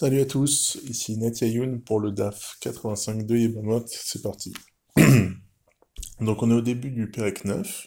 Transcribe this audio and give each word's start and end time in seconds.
Salut 0.00 0.22
à 0.22 0.24
tous, 0.24 0.78
ici 0.88 1.18
Natia 1.18 1.46
Youn 1.46 1.82
pour 1.82 2.00
le 2.00 2.10
DAF 2.10 2.56
85 2.62 3.26
de 3.26 3.84
c'est 3.86 4.22
parti. 4.22 4.54
Donc 6.22 6.42
on 6.42 6.50
est 6.50 6.54
au 6.54 6.62
début 6.62 6.90
du 6.90 7.10
Perek 7.10 7.44
9, 7.44 7.86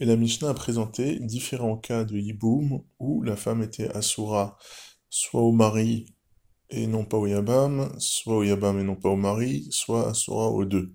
et 0.00 0.04
la 0.04 0.16
Mishnah 0.16 0.50
a 0.50 0.52
présenté 0.52 1.18
différents 1.18 1.78
cas 1.78 2.04
de 2.04 2.18
Yiboum 2.18 2.82
où 2.98 3.22
la 3.22 3.36
femme 3.36 3.62
était 3.62 3.88
Asura 3.96 4.58
soit 5.08 5.40
au 5.40 5.52
mari 5.52 6.04
et 6.68 6.86
non 6.86 7.06
pas 7.06 7.16
au 7.16 7.26
Yabam, 7.26 7.90
soit 7.98 8.36
au 8.36 8.42
Yabam 8.42 8.78
et 8.78 8.84
non 8.84 8.96
pas 8.96 9.08
au 9.08 9.16
mari, 9.16 9.66
soit 9.70 10.10
Asura 10.10 10.50
aux 10.50 10.66
deux. 10.66 10.92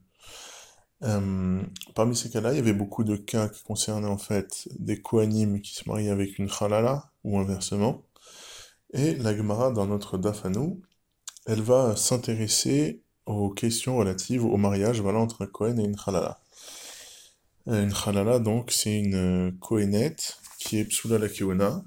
Euh, 1.01 1.63
parmi 1.95 2.15
ces 2.15 2.29
cas-là, 2.29 2.53
il 2.53 2.57
y 2.57 2.59
avait 2.59 2.73
beaucoup 2.73 3.03
de 3.03 3.15
cas 3.15 3.49
qui 3.49 3.63
concernaient 3.63 4.05
en 4.05 4.19
fait 4.19 4.69
des 4.77 5.01
Kohanim 5.01 5.59
qui 5.59 5.73
se 5.73 5.89
mariaient 5.89 6.11
avec 6.11 6.37
une 6.37 6.51
Khalala, 6.51 7.11
ou 7.23 7.39
inversement. 7.39 8.03
Et 8.93 9.15
la 9.15 9.35
Gemara, 9.35 9.71
dans 9.71 9.87
notre 9.87 10.17
Dafanou, 10.17 10.81
elle 11.45 11.61
va 11.61 11.95
s'intéresser 11.95 13.01
aux 13.25 13.49
questions 13.49 13.97
relatives 13.97 14.45
au 14.45 14.57
mariage 14.57 15.01
voilà, 15.01 15.19
entre 15.19 15.43
un 15.43 15.47
Kohen 15.47 15.79
et 15.79 15.83
une 15.83 15.95
Khalala. 15.95 16.39
Euh, 17.67 17.83
une 17.83 17.93
Khalala, 17.93 18.39
donc, 18.39 18.71
c'est 18.71 18.99
une 18.99 19.57
Kohenette 19.59 20.39
qui 20.59 20.77
est 20.77 20.85
Psula 20.85 21.17
la 21.17 21.29
Kiona, 21.29 21.83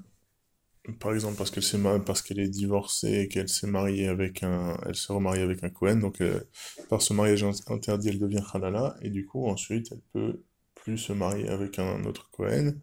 par 0.99 1.13
exemple 1.13 1.37
parce 1.37 1.51
qu'elle 1.51 1.63
s'est 1.63 1.79
parce 2.05 2.29
est 2.31 2.47
divorcée 2.47 3.21
et 3.21 3.27
qu'elle 3.27 3.49
s'est 3.49 3.67
mariée 3.67 4.07
avec 4.07 4.43
un 4.43 4.77
elle 4.85 4.95
se 4.95 5.11
remarie 5.11 5.41
avec 5.41 5.63
un 5.63 5.69
Kohen 5.69 5.99
donc 5.99 6.21
euh, 6.21 6.41
par 6.89 7.01
ce 7.01 7.13
mariage 7.13 7.43
interdit 7.67 8.09
elle 8.09 8.19
devient 8.19 8.43
halala 8.53 8.95
et 9.01 9.09
du 9.09 9.25
coup 9.25 9.47
ensuite 9.47 9.89
elle 9.91 10.01
peut 10.13 10.43
plus 10.75 10.97
se 10.97 11.13
marier 11.13 11.47
avec 11.49 11.79
un 11.79 12.03
autre 12.05 12.29
Kohen 12.31 12.79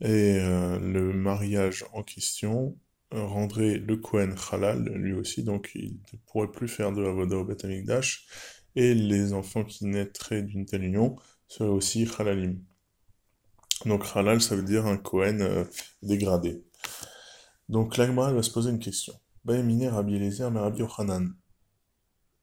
et 0.00 0.38
euh, 0.38 0.78
le 0.78 1.12
mariage 1.12 1.84
en 1.92 2.02
question 2.02 2.76
rendrait 3.12 3.78
le 3.78 3.96
Kohen 3.96 4.34
halal 4.52 4.84
lui 4.84 5.14
aussi, 5.14 5.42
donc 5.42 5.70
il 5.74 5.98
ne 6.12 6.18
pourrait 6.26 6.50
plus 6.50 6.68
faire 6.68 6.92
de 6.92 7.04
Avoda 7.04 7.36
au 7.36 7.44
Beth 7.44 7.64
et 8.76 8.94
les 8.94 9.32
enfants 9.32 9.64
qui 9.64 9.86
naîtraient 9.86 10.42
d'une 10.42 10.66
telle 10.66 10.84
union 10.84 11.16
seraient 11.48 11.68
aussi 11.68 12.08
halalim. 12.18 12.62
Donc 13.86 14.04
halal, 14.14 14.40
ça 14.40 14.56
veut 14.56 14.62
dire 14.62 14.86
un 14.86 14.98
Kohen 14.98 15.40
euh, 15.40 15.64
dégradé. 16.02 16.62
Donc 17.68 17.96
l'Agmara 17.96 18.32
va 18.32 18.42
se 18.42 18.50
poser 18.50 18.70
une 18.70 18.78
question. 18.78 19.14
Rabbi 19.46 19.62
mais 19.62 19.88
Rabbi 19.88 20.80
Yochanan. 20.80 21.34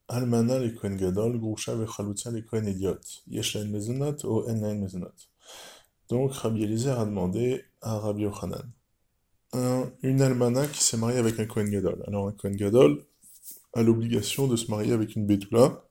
Almana 0.08 0.58
le 0.58 0.70
Kohen 0.70 0.96
Gadol, 0.96 1.36
Idiot. 1.36 3.00
Ou 4.24 4.54
mezonot. 4.54 5.12
Donc 6.08 6.32
Rabbi 6.32 6.64
Eliezer 6.64 6.98
a 6.98 7.04
demandé 7.04 7.64
à 7.82 7.98
Rabbi 7.98 8.22
Yochanan 8.22 8.75
une 10.02 10.22
almana 10.22 10.66
qui 10.66 10.82
s'est 10.82 10.96
mariée 10.96 11.18
avec 11.18 11.38
un 11.40 11.46
Kohen 11.46 11.70
Gadol. 11.70 12.02
Alors 12.06 12.28
un 12.28 12.32
Kohen 12.32 12.56
Gadol 12.56 13.04
a 13.74 13.82
l'obligation 13.82 14.46
de 14.46 14.56
se 14.56 14.70
marier 14.70 14.92
avec 14.92 15.16
une 15.16 15.26
Betula. 15.26 15.84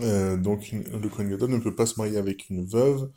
Euh, 0.00 0.36
donc 0.36 0.70
le 0.72 1.08
Kohen 1.08 1.30
Gadol 1.30 1.50
ne 1.50 1.58
peut 1.58 1.74
pas 1.74 1.86
se 1.86 1.98
marier 1.98 2.18
avec 2.18 2.50
une 2.50 2.64
veuve, 2.66 3.10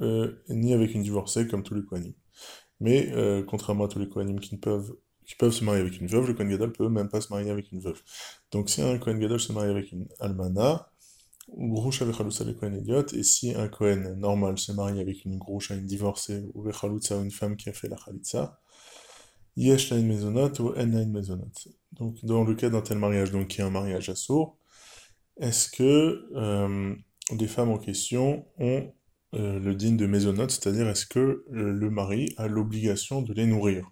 euh, 0.00 0.32
ni 0.48 0.72
avec 0.72 0.94
une 0.94 1.02
divorcée 1.02 1.46
comme 1.46 1.62
tous 1.62 1.74
les 1.74 1.84
Kohanim. 1.84 2.14
Mais 2.80 3.10
euh, 3.12 3.42
contrairement 3.42 3.84
à 3.84 3.88
tous 3.88 3.98
les 3.98 4.08
Kohanim 4.08 4.40
qui, 4.40 4.56
peuvent, 4.56 4.94
qui 5.24 5.36
peuvent 5.36 5.52
se 5.52 5.64
marier 5.64 5.80
avec 5.80 6.00
une 6.00 6.06
veuve, 6.08 6.26
le 6.26 6.34
Kohen 6.34 6.48
Gadol 6.48 6.72
peut 6.72 6.88
même 6.88 7.08
pas 7.08 7.20
se 7.20 7.28
marier 7.32 7.50
avec 7.50 7.70
une 7.72 7.80
veuve. 7.80 8.02
Donc 8.50 8.70
si 8.70 8.82
un 8.82 8.98
Kohen 8.98 9.18
Gadol 9.18 9.40
se 9.40 9.52
marie 9.52 9.70
avec 9.70 9.92
une 9.92 10.08
almana, 10.20 10.90
Groucha 11.48 12.06
idiot, 12.06 13.06
et 13.12 13.22
si 13.22 13.54
un 13.54 13.68
Kohen 13.68 14.14
normal 14.14 14.58
se 14.58 14.72
marie 14.72 15.00
avec 15.00 15.24
une 15.24 15.38
Groucha, 15.38 15.74
une 15.74 15.86
divorcée, 15.86 16.42
ou 16.54 16.68
une 16.68 17.30
femme 17.30 17.56
qui 17.56 17.68
a 17.68 17.72
fait 17.72 17.88
la 17.88 17.96
Khalitsa, 17.96 18.58
yesh 19.56 19.90
la 19.90 19.98
maisonot 19.98 20.52
ou 20.60 20.70
en 20.70 20.86
la 20.86 21.04
maisonot. 21.04 21.50
Donc 21.92 22.24
dans 22.24 22.44
le 22.44 22.54
cas 22.54 22.70
d'un 22.70 22.80
tel 22.80 22.98
mariage, 22.98 23.30
donc 23.30 23.48
qui 23.48 23.60
est 23.60 23.64
un 23.64 23.70
mariage 23.70 24.08
à 24.08 24.14
sourd, 24.14 24.56
est-ce 25.38 25.68
que 25.68 26.28
euh, 26.34 26.94
les 27.38 27.46
femmes 27.46 27.70
en 27.70 27.78
question 27.78 28.46
ont 28.58 28.92
euh, 29.34 29.58
le 29.58 29.74
digne 29.74 29.96
de 29.96 30.06
maisonot, 30.06 30.48
c'est-à-dire 30.48 30.88
est-ce 30.88 31.06
que 31.06 31.44
le 31.50 31.90
mari 31.90 32.34
a 32.36 32.48
l'obligation 32.48 33.20
de 33.22 33.32
les 33.34 33.46
nourrir? 33.46 33.90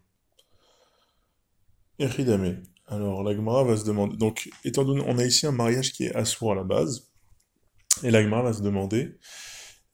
Echidame. 1.99 2.63
Alors 2.87 3.23
la 3.23 3.35
Gemara 3.35 3.65
va 3.65 3.77
se 3.77 3.85
demander, 3.85 4.17
donc 4.17 4.51
étant 4.65 4.85
donné, 4.85 5.03
on 5.07 5.19
a 5.19 5.25
ici 5.25 5.47
un 5.47 5.53
mariage 5.53 5.93
qui 5.93 6.05
est 6.05 6.15
assourd 6.15 6.53
à 6.53 6.55
la 6.55 6.65
base, 6.65 7.12
et 8.03 8.11
l'Agma 8.11 8.43
va 8.43 8.53
se 8.53 8.63
demander, 8.63 9.19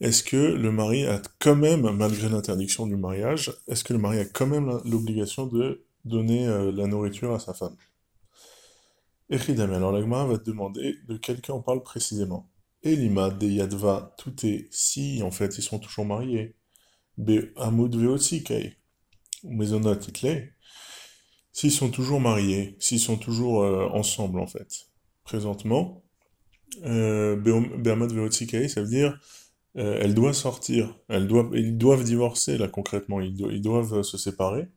est-ce 0.00 0.22
que 0.22 0.36
le 0.36 0.70
mari 0.70 1.06
a 1.06 1.20
quand 1.40 1.56
même, 1.56 1.90
malgré 1.90 2.28
l'interdiction 2.28 2.86
du 2.86 2.96
mariage, 2.96 3.52
est-ce 3.66 3.82
que 3.82 3.92
le 3.92 3.98
mari 3.98 4.20
a 4.20 4.24
quand 4.24 4.46
même 4.46 4.80
l'obligation 4.84 5.46
de 5.46 5.84
donner 6.04 6.46
euh, 6.46 6.70
la 6.72 6.86
nourriture 6.86 7.34
à 7.34 7.40
sa 7.40 7.52
femme? 7.52 7.76
Echidame, 9.30 9.72
alors 9.72 9.92
l'Agma 9.92 10.24
va 10.24 10.38
te 10.38 10.44
demander 10.44 10.96
de 11.06 11.16
quel 11.16 11.40
cas 11.40 11.52
on 11.52 11.60
parle 11.60 11.82
précisément. 11.82 12.48
Elima, 12.82 13.30
de 13.30 13.46
Yadva, 13.46 14.14
tout 14.18 14.46
est 14.46 14.68
si, 14.70 15.20
en 15.22 15.30
fait, 15.30 15.58
ils 15.58 15.62
sont 15.62 15.80
toujours 15.80 16.04
mariés. 16.04 16.54
Be 17.18 17.52
Amud 17.56 17.94
Veotikei, 17.96 18.76
ou 19.42 19.52
Maisonot 19.52 19.94
Itley, 19.94 20.54
s'ils 21.52 21.72
sont 21.72 21.90
toujours 21.90 22.20
mariés, 22.20 22.76
s'ils 22.78 23.00
sont 23.00 23.16
toujours 23.16 23.64
euh, 23.64 23.88
ensemble, 23.88 24.38
en 24.38 24.46
fait. 24.46 24.86
Présentement, 25.24 26.04
euh, 26.84 27.36
ça 28.68 28.80
veut 28.82 28.88
dire 28.88 29.18
euh, 29.76 29.98
elle 30.00 30.14
doit 30.14 30.32
sortir, 30.32 30.98
elle 31.08 31.26
doit, 31.26 31.50
ils 31.54 31.76
doivent 31.76 32.04
divorcer 32.04 32.58
là 32.58 32.68
concrètement, 32.68 33.20
ils, 33.20 33.60
doivent 33.62 34.02
se 34.02 34.18
séparer. 34.18 34.68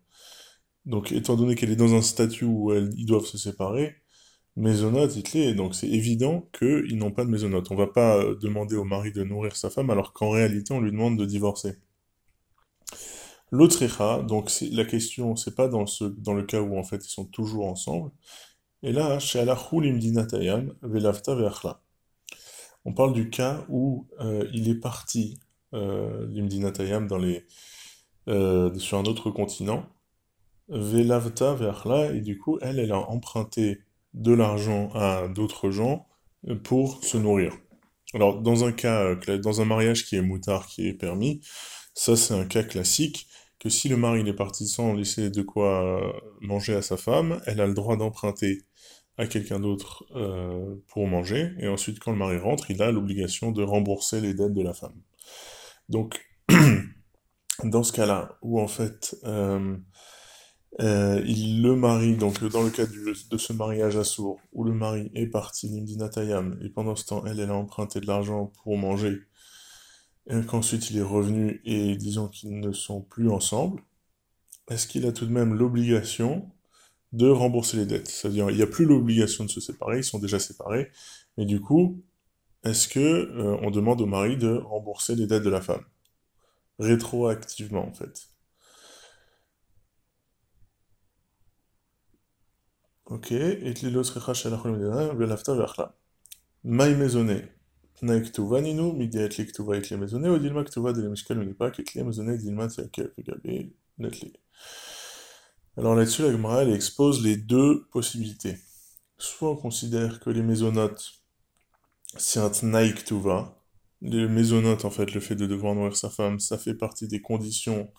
Donc 0.86 1.12
étant 1.12 1.36
donné 1.36 1.56
qu'elle 1.56 1.72
est 1.72 1.76
dans 1.76 1.94
un 1.96 2.02
statut 2.02 2.46
où 2.46 2.74
ils 2.74 3.06
doivent 3.06 3.26
se 3.26 3.38
séparer, 3.38 3.96
maisonnote, 4.56 5.16
il 5.16 5.56
donc 5.56 5.76
c'est 5.76 5.88
évident 5.90 6.50
qu'ils 6.58 6.98
n'ont 6.98 7.12
pas 7.12 7.26
de 7.26 7.30
maisonnote. 7.30 7.72
On 7.72 7.76
va 7.76 7.88
pas 7.88 8.18
euh, 8.18 8.36
demander 8.36 8.76
au 8.76 8.84
mari 8.84 9.12
de 9.12 9.24
nourrir 9.24 9.56
sa 9.56 9.70
femme 9.70 9.90
alors 9.90 10.14
qu'en 10.14 10.30
réalité 10.32 10.74
on 10.74 10.82
lui 10.82 10.92
demande 10.92 11.18
de 11.18 11.26
divorcer. 11.26 11.78
L'autre 13.52 14.24
donc 14.24 14.50
la 14.72 14.86
question, 14.86 15.36
c'est 15.36 15.56
pas 15.56 15.68
dans, 15.68 15.86
ce, 15.86 16.06
dans 16.06 16.34
le 16.34 16.44
cas 16.44 16.62
où 16.62 16.78
en 16.78 16.84
fait 16.84 17.06
ils 17.06 17.10
sont 17.10 17.26
toujours 17.26 17.68
ensemble, 17.68 18.12
et 18.84 18.92
là, 18.92 19.20
chez 19.20 19.40
Velavta 20.82 21.36
Veachla. 21.36 21.81
On 22.86 22.94
parle 22.94 23.14
du 23.14 23.30
cas 23.30 23.66
où 23.70 24.08
euh, 24.20 24.48
il 24.54 24.70
est 24.70 24.80
parti, 24.80 25.40
euh, 25.74 26.28
euh, 28.28 28.74
sur 28.76 28.98
un 28.98 29.04
autre 29.04 29.30
continent, 29.30 29.86
Velavta 30.68 31.54
Veachla, 31.54 32.14
et 32.14 32.22
du 32.22 32.38
coup, 32.38 32.58
elle, 32.62 32.80
elle 32.80 32.92
a 32.92 33.00
emprunté 33.00 33.82
de 34.14 34.34
l'argent 34.34 34.90
à 34.94 35.28
d'autres 35.28 35.70
gens 35.70 36.08
pour 36.64 37.04
se 37.04 37.18
nourrir. 37.18 37.56
Alors, 38.14 38.42
dans 38.42 38.66
un 38.66 38.72
cas, 38.72 39.16
dans 39.38 39.62
un 39.62 39.66
mariage 39.66 40.06
qui 40.06 40.16
est 40.16 40.22
moutard, 40.22 40.66
qui 40.68 40.88
est 40.88 40.94
permis, 40.94 41.42
ça 41.94 42.16
c'est 42.16 42.34
un 42.34 42.46
cas 42.46 42.64
classique, 42.64 43.28
que 43.60 43.70
si 43.70 43.90
le 43.90 43.98
mari 43.98 44.28
est 44.28 44.34
parti 44.34 44.68
sans 44.68 44.94
laisser 44.94 45.30
de 45.30 45.42
quoi 45.42 46.02
manger 46.42 46.74
à 46.74 46.82
sa 46.82 46.98
femme, 46.98 47.42
elle 47.46 47.62
a 47.62 47.68
le 47.68 47.74
droit 47.74 47.96
d'emprunter 47.96 48.64
à 49.22 49.28
quelqu'un 49.28 49.60
d'autre 49.60 50.04
euh, 50.16 50.76
pour 50.88 51.06
manger, 51.06 51.52
et 51.60 51.68
ensuite 51.68 52.00
quand 52.00 52.12
le 52.12 52.18
mari 52.18 52.38
rentre, 52.38 52.72
il 52.72 52.82
a 52.82 52.92
l'obligation 52.92 53.52
de 53.52 53.62
rembourser 53.62 54.20
les 54.20 54.34
dettes 54.34 54.54
de 54.54 54.64
la 54.64 54.74
femme. 54.74 55.00
Donc, 55.90 56.28
dans 57.64 57.84
ce 57.84 57.94
cas-là, 57.94 58.40
où 58.42 58.60
en 58.60 58.68
fait, 58.68 59.16
euh, 59.26 59.78
euh, 60.80 61.22
il 61.28 61.62
le 61.62 61.76
mari, 61.76 62.18
donc 62.18 62.44
dans 62.46 62.64
le 62.64 62.72
cas 62.72 62.88
de 62.88 63.38
ce 63.38 63.54
mariage 63.54 63.96
à 63.96 64.04
sourd, 64.04 64.40
où 64.54 64.64
le 64.64 64.74
mari 64.74 65.12
est 65.14 65.28
parti, 65.28 65.70
Nimdinatayam, 65.70 66.60
et 66.64 66.70
pendant 66.70 66.96
ce 66.96 67.06
temps, 67.06 67.24
elle, 67.28 67.40
elle 67.40 67.52
a 67.52 67.56
emprunté 67.56 68.00
de 68.00 68.08
l'argent 68.08 68.52
pour 68.64 68.76
manger, 68.76 69.20
et 70.32 70.42
qu'ensuite 70.48 70.90
il 70.90 70.98
est 70.98 71.04
revenu, 71.04 71.62
et 71.64 71.96
disons 71.96 72.28
qu'ils 72.28 72.60
ne 72.60 72.72
sont 72.72 73.02
plus 73.02 73.30
ensemble, 73.30 73.84
est-ce 74.68 74.88
qu'il 74.88 75.06
a 75.06 75.12
tout 75.12 75.28
de 75.28 75.32
même 75.32 75.54
l'obligation 75.54 76.52
de 77.14 77.28
rembourser 77.30 77.78
les 77.78 77.86
dettes. 77.86 78.08
C'est-à-dire, 78.08 78.50
il 78.50 78.58
n'y 78.58 78.62
a 78.64 78.68
plus 78.68 78.86
l'obligation 78.86 79.46
de 79.46 79.50
se 79.50 79.62
séparer, 79.62 80.00
ils 80.00 80.04
sont 80.04 80.20
déjà 80.20 80.40
séparés, 80.40 80.92
mais 81.38 81.46
du 81.46 81.62
coup, 81.62 82.02
est-ce 82.64 82.88
que 82.90 83.00
euh, 83.00 83.58
on 83.64 83.72
demande 83.72 84.02
au 84.02 84.08
mari 84.08 84.38
de 84.38 84.58
rembourser 84.58 85.16
les 85.16 85.28
dettes 85.28 85.44
de 85.44 85.50
la 85.52 85.62
femme? 85.62 85.84
Rétroactivement 86.80 87.88
en 87.88 87.94
fait. 87.94 88.30
Ok, 93.06 93.32
et 93.32 93.74
les. 104.10 104.34
Alors 105.78 105.96
là-dessus, 105.96 106.22
la 106.22 106.32
Gemara, 106.32 106.64
elle 106.64 106.74
expose 106.74 107.24
les 107.24 107.38
deux 107.38 107.86
possibilités. 107.92 108.58
Soit 109.18 109.52
on 109.52 109.56
considère 109.56 110.20
que 110.20 110.30
les 110.30 110.42
mésonotes, 110.42 111.14
c'est 112.18 112.40
un 112.40 112.50
tnaïk 112.50 113.06
tuva. 113.06 113.58
Les 114.02 114.28
mésonotes, 114.28 114.84
en 114.86 114.90
fait, 114.90 115.14
le 115.14 115.22
fait 115.22 115.36
de 115.36 115.46
devoir 115.46 115.76
nourrir 115.76 115.96
sa 115.96 116.10
femme, 116.10 116.40
ça 116.40 116.58
fait 116.58 116.74
partie 116.74 117.08
des 117.08 117.22
conditions 117.22 117.92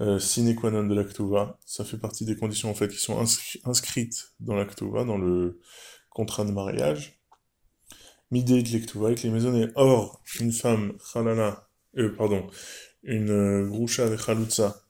euh, 0.00 0.18
sine 0.20 0.54
qua 0.54 0.70
non 0.70 0.84
de 0.84 0.94
l'actuva. 0.94 1.58
Ça 1.64 1.84
fait 1.84 1.98
partie 1.98 2.24
des 2.24 2.36
conditions 2.36 2.70
en 2.70 2.74
fait 2.74 2.88
qui 2.88 2.98
sont 2.98 3.18
inscrites 3.64 4.32
dans 4.40 4.54
l'actuva, 4.54 5.04
dans 5.04 5.18
le 5.18 5.60
contrat 6.10 6.44
de 6.44 6.52
mariage. 6.52 7.20
Midei 8.30 8.62
de 8.62 8.72
l'actuva 8.72 9.06
avec 9.08 9.22
les 9.22 9.30
maisonnées. 9.30 9.68
Or, 9.74 10.22
une 10.40 10.52
femme, 10.52 10.96
chalala, 11.12 11.68
euh, 11.96 12.14
pardon, 12.16 12.48
une 13.02 13.30
euh, 13.30 13.66
groucha 13.66 14.08
de 14.08 14.16
chalutza, 14.16 14.82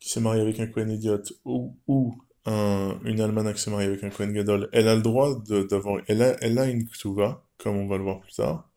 qui 0.00 0.08
s'est 0.08 0.20
mariée 0.20 0.42
avec 0.42 0.58
un 0.60 0.66
Kohen 0.66 0.90
idiot, 0.90 1.22
ou, 1.44 1.76
ou 1.86 2.14
un, 2.46 2.98
une 3.04 3.20
almana 3.20 3.52
qui 3.52 3.60
s'est 3.60 3.70
mariée 3.70 3.88
avec 3.88 4.02
un 4.02 4.10
Kohen 4.10 4.32
gadol, 4.32 4.68
elle 4.72 4.88
a 4.88 4.96
le 4.96 5.02
droit 5.02 5.40
d'avoir, 5.70 6.02
elle 6.08 6.22
a, 6.22 6.36
elle 6.40 6.58
a 6.58 6.66
une 6.66 6.86
ktuva, 6.88 7.44
comme 7.58 7.76
on 7.76 7.86
va 7.86 7.98
le 7.98 8.04
voir 8.04 8.20
plus 8.20 8.32
tard, 8.32 8.70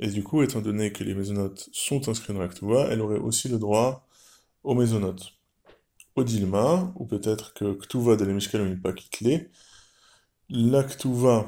et 0.00 0.08
du 0.08 0.22
coup, 0.22 0.42
étant 0.42 0.60
donné 0.60 0.92
que 0.92 1.04
les 1.04 1.14
maisonnotes 1.14 1.68
sont 1.72 2.08
inscrits 2.08 2.34
dans 2.34 2.40
la 2.40 2.48
ktuva, 2.48 2.88
elle 2.90 3.00
aurait 3.00 3.18
aussi 3.18 3.48
le 3.48 3.58
droit 3.58 4.06
aux 4.62 4.74
maisonnotes. 4.74 5.32
Au 6.16 6.24
dilma, 6.24 6.92
ou 6.96 7.06
peut-être 7.06 7.54
que 7.54 7.74
ktuva 7.74 8.16
de 8.16 8.24
la 8.24 8.32
Mishkalim 8.32 8.68
n'est 8.68 8.76
pas 8.76 8.92
clé, 8.92 9.50
la 10.48 10.82
ktuva, 10.82 11.46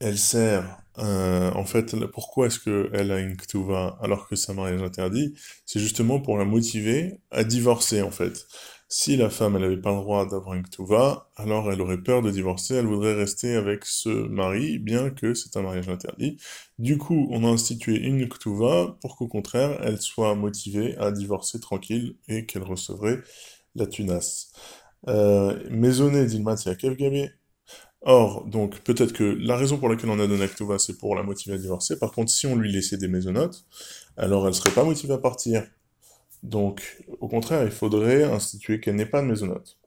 elle 0.00 0.18
sert 0.18 0.83
euh, 0.98 1.50
en 1.52 1.64
fait, 1.64 1.96
pourquoi 2.06 2.46
est-ce 2.46 2.60
qu'elle 2.60 3.10
a 3.10 3.18
une 3.18 3.36
ktuva 3.36 3.98
alors 4.00 4.28
que 4.28 4.36
sa 4.36 4.54
mariage 4.54 4.82
interdit? 4.82 5.34
C'est 5.66 5.80
justement 5.80 6.20
pour 6.20 6.38
la 6.38 6.44
motiver 6.44 7.18
à 7.30 7.44
divorcer, 7.44 8.02
en 8.02 8.10
fait. 8.10 8.46
Si 8.88 9.16
la 9.16 9.28
femme, 9.30 9.56
elle 9.56 9.62
n'avait 9.62 9.80
pas 9.80 9.90
le 9.90 9.96
droit 9.96 10.28
d'avoir 10.28 10.54
une 10.54 10.62
ktuva, 10.62 11.30
alors 11.36 11.72
elle 11.72 11.80
aurait 11.80 12.02
peur 12.02 12.22
de 12.22 12.30
divorcer, 12.30 12.74
elle 12.76 12.86
voudrait 12.86 13.14
rester 13.14 13.56
avec 13.56 13.84
ce 13.84 14.08
mari, 14.08 14.78
bien 14.78 15.10
que 15.10 15.34
c'est 15.34 15.56
un 15.56 15.62
mariage 15.62 15.88
interdit. 15.88 16.36
Du 16.78 16.96
coup, 16.98 17.26
on 17.30 17.44
a 17.44 17.48
institué 17.48 17.96
une 17.96 18.28
ktuva 18.28 18.96
pour 19.00 19.16
qu'au 19.16 19.26
contraire, 19.26 19.80
elle 19.82 20.00
soit 20.00 20.34
motivée 20.36 20.96
à 20.98 21.10
divorcer 21.10 21.58
tranquille 21.60 22.16
et 22.28 22.46
qu'elle 22.46 22.62
recevrait 22.62 23.20
la 23.74 23.86
tunasse. 23.86 24.52
Euh, 25.08 25.58
Maisonné 25.70 26.26
d'Ilmat 26.26 26.56
Yakev 26.64 26.96
Or, 28.06 28.44
donc, 28.44 28.80
peut-être 28.80 29.14
que 29.14 29.24
la 29.24 29.56
raison 29.56 29.78
pour 29.78 29.88
laquelle 29.88 30.10
on 30.10 30.20
a 30.20 30.26
donné 30.26 30.44
Aktuva, 30.44 30.78
c'est 30.78 30.98
pour 30.98 31.16
la 31.16 31.22
motiver 31.22 31.54
à 31.54 31.58
divorcer. 31.58 31.98
Par 31.98 32.12
contre, 32.12 32.30
si 32.30 32.46
on 32.46 32.54
lui 32.54 32.70
laissait 32.70 32.98
des 32.98 33.08
maisonnotes, 33.08 33.64
alors 34.18 34.46
elle 34.46 34.52
serait 34.52 34.72
pas 34.72 34.84
motivée 34.84 35.14
à 35.14 35.18
partir. 35.18 35.64
Donc, 36.42 37.02
au 37.20 37.28
contraire, 37.28 37.64
il 37.64 37.70
faudrait 37.70 38.24
instituer 38.24 38.78
qu'elle 38.78 38.96
n'ait 38.96 39.06
pas 39.06 39.22
de 39.22 39.26
maisonnotes 39.26 39.78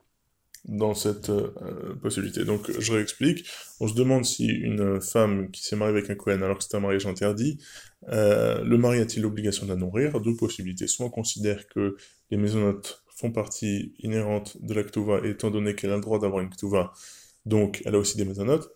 dans 0.65 0.95
cette 0.95 1.29
euh, 1.29 1.95
possibilité. 2.01 2.43
Donc, 2.43 2.71
je 2.79 2.91
réexplique. 2.91 3.45
On 3.79 3.87
se 3.87 3.93
demande 3.93 4.25
si 4.25 4.47
une 4.47 4.99
femme 4.99 5.51
qui 5.51 5.63
s'est 5.63 5.75
mariée 5.75 5.95
avec 5.95 6.09
un 6.09 6.15
Kohen 6.15 6.41
alors 6.41 6.57
que 6.57 6.63
c'est 6.63 6.75
un 6.75 6.79
mariage 6.79 7.05
interdit, 7.05 7.59
euh, 8.09 8.63
le 8.63 8.77
mari 8.79 8.99
a-t-il 8.99 9.21
l'obligation 9.21 9.67
de 9.67 9.73
la 9.73 9.77
nourrir? 9.77 10.19
Deux 10.19 10.35
possibilités. 10.35 10.87
Soit 10.87 11.05
on 11.05 11.11
considère 11.11 11.67
que 11.67 11.95
les 12.31 12.37
maisonnotes 12.37 13.03
font 13.15 13.31
partie 13.31 13.93
inhérente 13.99 14.57
de 14.59 14.73
l'Aktuva, 14.73 15.21
et 15.23 15.29
étant 15.29 15.51
donné 15.51 15.75
qu'elle 15.75 15.91
a 15.91 15.95
le 15.95 16.01
droit 16.01 16.19
d'avoir 16.19 16.41
une 16.41 16.49
Ktuva, 16.49 16.91
donc 17.47 17.81
elle 17.85 17.95
a 17.95 17.99
aussi 17.99 18.17
des 18.17 18.25
mésonotes, 18.25 18.69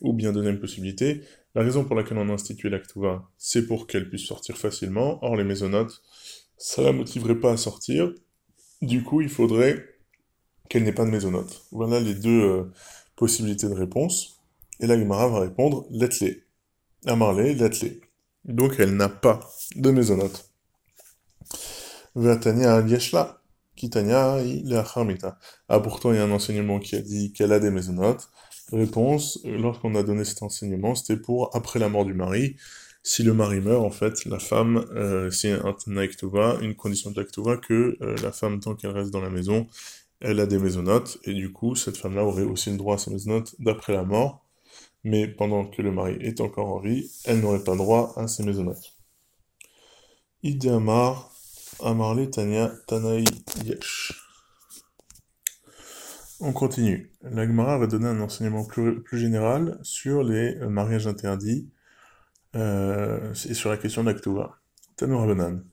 ou 0.00 0.12
bien 0.12 0.32
deuxième 0.32 0.60
possibilité, 0.60 1.22
la 1.54 1.62
raison 1.62 1.84
pour 1.84 1.96
laquelle 1.96 2.18
on 2.18 2.28
a 2.28 2.32
institué 2.32 2.68
l'actuva, 2.68 3.28
c'est 3.36 3.66
pour 3.66 3.86
qu'elle 3.86 4.08
puisse 4.08 4.26
sortir 4.26 4.56
facilement, 4.56 5.18
or 5.22 5.36
les 5.36 5.44
mésonotes, 5.44 6.02
ça 6.56 6.82
la 6.82 6.92
motiverait 6.92 7.40
pas 7.40 7.52
à 7.52 7.56
sortir, 7.56 8.12
du 8.82 9.02
coup 9.02 9.20
il 9.20 9.28
faudrait 9.28 9.84
qu'elle 10.68 10.84
n'ait 10.84 10.92
pas 10.92 11.04
de 11.04 11.10
mésonotes. 11.10 11.66
Voilà 11.72 12.00
les 12.00 12.14
deux 12.14 12.42
euh, 12.42 12.64
possibilités 13.16 13.68
de 13.68 13.74
réponse, 13.74 14.40
et 14.80 14.86
là 14.86 14.98
Gemara 14.98 15.28
va 15.28 15.40
répondre 15.40 15.86
let's-les. 15.90 16.44
Amarle, 17.06 17.42
let's-les. 17.42 18.00
Donc 18.44 18.74
elle 18.78 18.94
n'a 18.94 19.08
pas 19.08 19.40
de 19.76 19.90
mésonotes. 19.90 20.50
Vertania 22.14 22.80
Yeshla, 22.82 23.37
Kitania, 23.78 24.38
Ah, 25.68 25.80
pourtant, 25.80 26.12
il 26.12 26.16
y 26.16 26.18
a 26.18 26.24
un 26.24 26.30
enseignement 26.30 26.78
qui 26.80 26.96
a 26.96 27.00
dit 27.00 27.32
qu'elle 27.32 27.52
a 27.52 27.60
des 27.60 27.70
maisonnotes. 27.70 28.28
Réponse, 28.72 29.40
lorsqu'on 29.44 29.94
a 29.94 30.02
donné 30.02 30.24
cet 30.24 30.42
enseignement, 30.42 30.94
c'était 30.94 31.16
pour 31.20 31.54
après 31.56 31.78
la 31.78 31.88
mort 31.88 32.04
du 32.04 32.12
mari. 32.14 32.56
Si 33.02 33.22
le 33.22 33.32
mari 33.32 33.60
meurt, 33.60 33.84
en 33.84 33.90
fait, 33.90 34.24
la 34.26 34.38
femme, 34.38 34.84
euh, 34.94 35.30
c'est 35.30 35.52
un 35.52 35.74
une 36.60 36.74
condition 36.74 37.10
de 37.10 37.20
l'actuva, 37.20 37.56
que 37.56 37.96
euh, 38.02 38.16
la 38.22 38.32
femme, 38.32 38.60
tant 38.60 38.74
qu'elle 38.74 38.90
reste 38.90 39.10
dans 39.12 39.20
la 39.20 39.30
maison, 39.30 39.66
elle 40.20 40.40
a 40.40 40.46
des 40.46 40.58
maisonnotes, 40.58 41.18
et 41.24 41.32
du 41.32 41.52
coup, 41.52 41.74
cette 41.76 41.96
femme-là 41.96 42.24
aurait 42.24 42.42
aussi 42.42 42.70
le 42.70 42.76
droit 42.76 42.96
à 42.96 42.98
ses 42.98 43.10
maisonnotes 43.10 43.54
d'après 43.60 43.92
la 43.94 44.02
mort, 44.02 44.44
mais 45.04 45.28
pendant 45.28 45.64
que 45.66 45.82
le 45.82 45.92
mari 45.92 46.16
est 46.20 46.40
encore 46.40 46.68
en 46.68 46.80
vie, 46.80 47.10
elle 47.24 47.40
n'aurait 47.40 47.64
pas 47.64 47.76
droit 47.76 48.12
à 48.16 48.28
ses 48.28 48.42
maisonnotes. 48.44 48.96
Idéamar, 50.42 51.30
Tania 51.78 52.72
Tanaï 52.86 53.24
Yesh. 53.64 54.12
On 56.40 56.52
continue. 56.52 57.12
L'Agmara 57.22 57.78
va 57.78 57.86
donner 57.86 58.08
un 58.08 58.20
enseignement 58.20 58.64
plus, 58.64 59.02
général 59.12 59.78
sur 59.82 60.24
les 60.24 60.56
euh, 60.56 60.68
mariages 60.68 61.06
interdits 61.06 61.70
euh, 62.56 63.32
et 63.32 63.54
sur 63.54 63.70
la 63.70 63.76
question 63.76 64.02
de 64.02 64.10
l'Aktuva. 64.10 64.58
Tanu 64.96 65.14
Rabanan. 65.14 65.64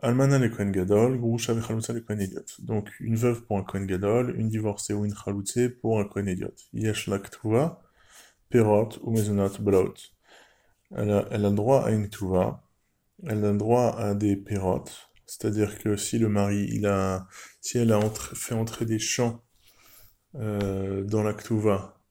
Almana 0.00 0.38
le 0.38 0.48
Kohen 0.48 0.72
Gadol, 0.72 1.18
Gurusha 1.18 1.52
le 1.52 2.00
Kohen 2.00 2.20
Idiot. 2.20 2.40
Donc, 2.60 2.88
une 3.00 3.16
veuve 3.16 3.42
pour 3.42 3.58
un 3.58 3.62
Kohen 3.62 3.86
Gadol, 3.86 4.34
une 4.38 4.48
divorcée 4.48 4.94
ou 4.94 5.04
une 5.04 5.14
Chalutze 5.14 5.70
pour 5.80 6.00
un 6.00 6.04
Kohen 6.04 6.28
Idiot. 6.28 6.54
Yesh 6.72 7.08
l'Aktuva, 7.08 7.82
Perot 8.48 8.88
ou. 9.02 9.14
Elle 10.94 11.10
a, 11.10 11.26
elle 11.30 11.44
a 11.44 11.50
le 11.50 11.54
droit 11.54 11.84
à 11.84 11.90
une 11.90 12.08
Ktuva, 12.08 12.62
elle 13.24 13.44
a 13.44 13.52
le 13.52 13.58
droit 13.58 13.96
à 13.96 14.14
des 14.14 14.36
Perot, 14.36 14.84
c'est-à-dire 15.32 15.78
que 15.78 15.96
si 15.96 16.18
le 16.18 16.28
mari, 16.28 16.84
a, 16.84 17.26
si 17.62 17.78
elle 17.78 17.90
a 17.90 18.00
fait 18.34 18.54
entrer 18.54 18.84
des 18.84 18.98
champs 18.98 19.42
euh, 20.34 21.04
dans 21.04 21.22
la 21.22 21.34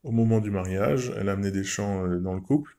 au 0.02 0.10
moment 0.10 0.40
du 0.40 0.50
mariage, 0.50 1.12
elle 1.16 1.28
a 1.28 1.32
amené 1.32 1.52
des 1.52 1.62
champs 1.62 2.04
euh, 2.04 2.18
dans 2.18 2.34
le 2.34 2.40
couple, 2.40 2.76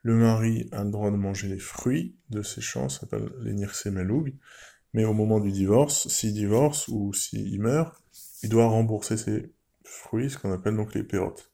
le 0.00 0.16
mari 0.16 0.66
a 0.72 0.82
le 0.82 0.90
droit 0.90 1.10
de 1.10 1.16
manger 1.16 1.46
les 1.48 1.58
fruits 1.58 2.16
de 2.30 2.40
ces 2.40 2.62
champs, 2.62 2.88
ça 2.88 3.00
s'appelle 3.00 3.28
les 3.42 3.52
nirsemeloug, 3.52 4.34
mais 4.94 5.04
au 5.04 5.12
moment 5.12 5.40
du 5.40 5.52
divorce, 5.52 6.08
s'il 6.08 6.32
divorce 6.32 6.88
ou 6.88 7.12
s'il 7.12 7.60
meurt, 7.60 8.02
il 8.42 8.48
doit 8.48 8.68
rembourser 8.68 9.18
ses 9.18 9.52
fruits, 9.84 10.30
ce 10.30 10.38
qu'on 10.38 10.52
appelle 10.52 10.74
donc 10.74 10.94
les 10.94 11.04
pérotes. 11.04 11.52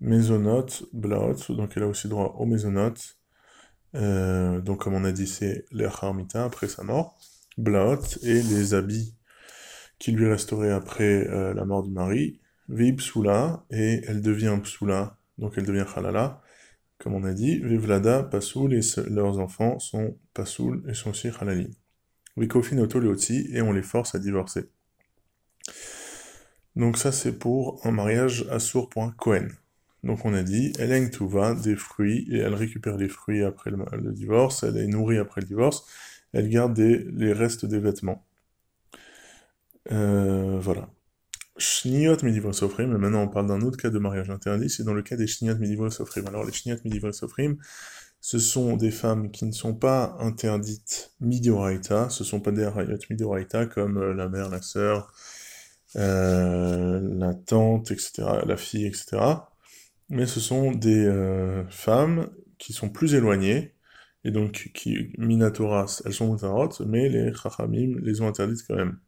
Mésonote, 0.00 0.84
blaot, 0.94 1.36
donc 1.50 1.72
elle 1.76 1.82
a 1.82 1.88
aussi 1.88 2.08
droit 2.08 2.34
aux 2.38 2.46
mésonotes, 2.46 3.18
euh, 3.94 4.62
donc 4.62 4.80
comme 4.84 4.94
on 4.94 5.04
a 5.04 5.12
dit, 5.12 5.26
c'est 5.26 5.66
l'erharmita 5.70 6.46
après 6.46 6.66
sa 6.66 6.82
mort. 6.82 7.18
Blaot 7.58 8.18
et 8.22 8.42
les 8.42 8.74
habits 8.74 9.14
qui 9.98 10.12
lui 10.12 10.28
resteraient 10.28 10.72
après 10.72 11.28
euh, 11.28 11.54
la 11.54 11.64
mort 11.64 11.82
du 11.82 11.90
mari, 11.90 12.40
Vi 12.68 12.92
psula, 12.92 13.64
et 13.70 14.02
elle 14.08 14.20
devient 14.20 14.58
psula, 14.62 15.16
donc 15.38 15.54
elle 15.56 15.66
devient 15.66 15.86
halala, 15.94 16.42
comme 16.98 17.14
on 17.14 17.24
a 17.24 17.32
dit, 17.32 17.58
Vivlada, 17.58 18.22
pasoul, 18.22 18.74
et 18.74 18.80
leurs 19.08 19.38
enfants 19.38 19.78
sont 19.78 20.16
pasoul 20.34 20.82
et 20.88 20.94
sont 20.94 21.10
aussi 21.10 21.28
halali. 21.40 21.70
Vikofin 22.36 22.78
otolioti, 22.78 23.48
et 23.52 23.62
on 23.62 23.72
les 23.72 23.82
force 23.82 24.14
à 24.14 24.18
divorcer. 24.18 24.70
Donc 26.74 26.96
ça 26.96 27.12
c'est 27.12 27.38
pour 27.38 27.84
un 27.86 27.92
mariage 27.92 28.46
assour 28.50 28.88
pour 28.88 29.04
un 29.04 29.12
Kohen. 29.12 29.52
Donc 30.02 30.24
on 30.24 30.34
a 30.34 30.42
dit, 30.42 30.72
elle 30.78 30.90
a 30.92 30.98
une 30.98 31.10
tuva, 31.10 31.54
des 31.54 31.76
fruits, 31.76 32.26
et 32.30 32.38
elle 32.38 32.54
récupère 32.54 32.96
les 32.96 33.08
fruits 33.08 33.44
après 33.44 33.70
le 33.70 34.12
divorce, 34.12 34.64
elle 34.64 34.78
est 34.78 34.86
nourrie 34.88 35.18
après 35.18 35.42
le 35.42 35.46
divorce, 35.46 35.86
elle 36.32 36.48
garde 36.48 36.78
les 36.78 37.32
restes 37.32 37.66
des 37.66 37.78
vêtements. 37.78 38.24
Euh, 39.90 40.58
voilà. 40.60 40.88
Shniot 41.58 42.16
midivre 42.22 42.54
sofrim, 42.54 42.92
mais 42.92 42.98
maintenant 42.98 43.22
on 43.22 43.28
parle 43.28 43.46
d'un 43.46 43.60
autre 43.60 43.76
cas 43.76 43.90
de 43.90 43.98
mariage 43.98 44.30
interdit, 44.30 44.70
c'est 44.70 44.84
dans 44.84 44.94
le 44.94 45.02
cas 45.02 45.16
des 45.16 45.26
shniot 45.26 45.56
midivre 45.58 45.90
sofrim. 45.92 46.26
Alors 46.26 46.44
les 46.44 46.52
shniot 46.52 46.76
midivre 46.84 47.12
sofrim, 47.12 47.58
ce 48.20 48.38
sont 48.38 48.76
des 48.76 48.90
femmes 48.90 49.30
qui 49.30 49.44
ne 49.44 49.52
sont 49.52 49.74
pas 49.74 50.16
interdites 50.20 51.12
midioraita, 51.20 52.08
ce 52.08 52.24
sont 52.24 52.40
pas 52.40 52.52
des 52.52 52.66
rayot 52.66 52.98
midioraita 53.10 53.66
comme 53.66 53.98
euh, 53.98 54.14
la 54.14 54.28
mère, 54.28 54.48
la 54.48 54.62
sœur, 54.62 55.12
euh, 55.96 57.00
la 57.18 57.34
tante, 57.34 57.90
etc., 57.90 58.24
la 58.46 58.56
fille, 58.56 58.86
etc. 58.86 59.18
Mais 60.08 60.26
ce 60.26 60.40
sont 60.40 60.72
des 60.72 61.64
femmes 61.70 62.30
qui 62.58 62.72
sont 62.72 62.90
plus 62.90 63.14
éloignées, 63.14 63.74
et 64.24 64.30
donc 64.30 64.70
qui 64.74 65.12
Minatoras, 65.18 66.02
elles 66.04 66.12
sont 66.12 66.32
mutarotes, 66.32 66.80
mais 66.80 67.08
les 67.08 67.34
Chachamim 67.34 67.98
les 68.00 68.20
ont 68.20 68.28
interdites 68.28 68.64
quand 68.66 68.76
même. 68.76 68.98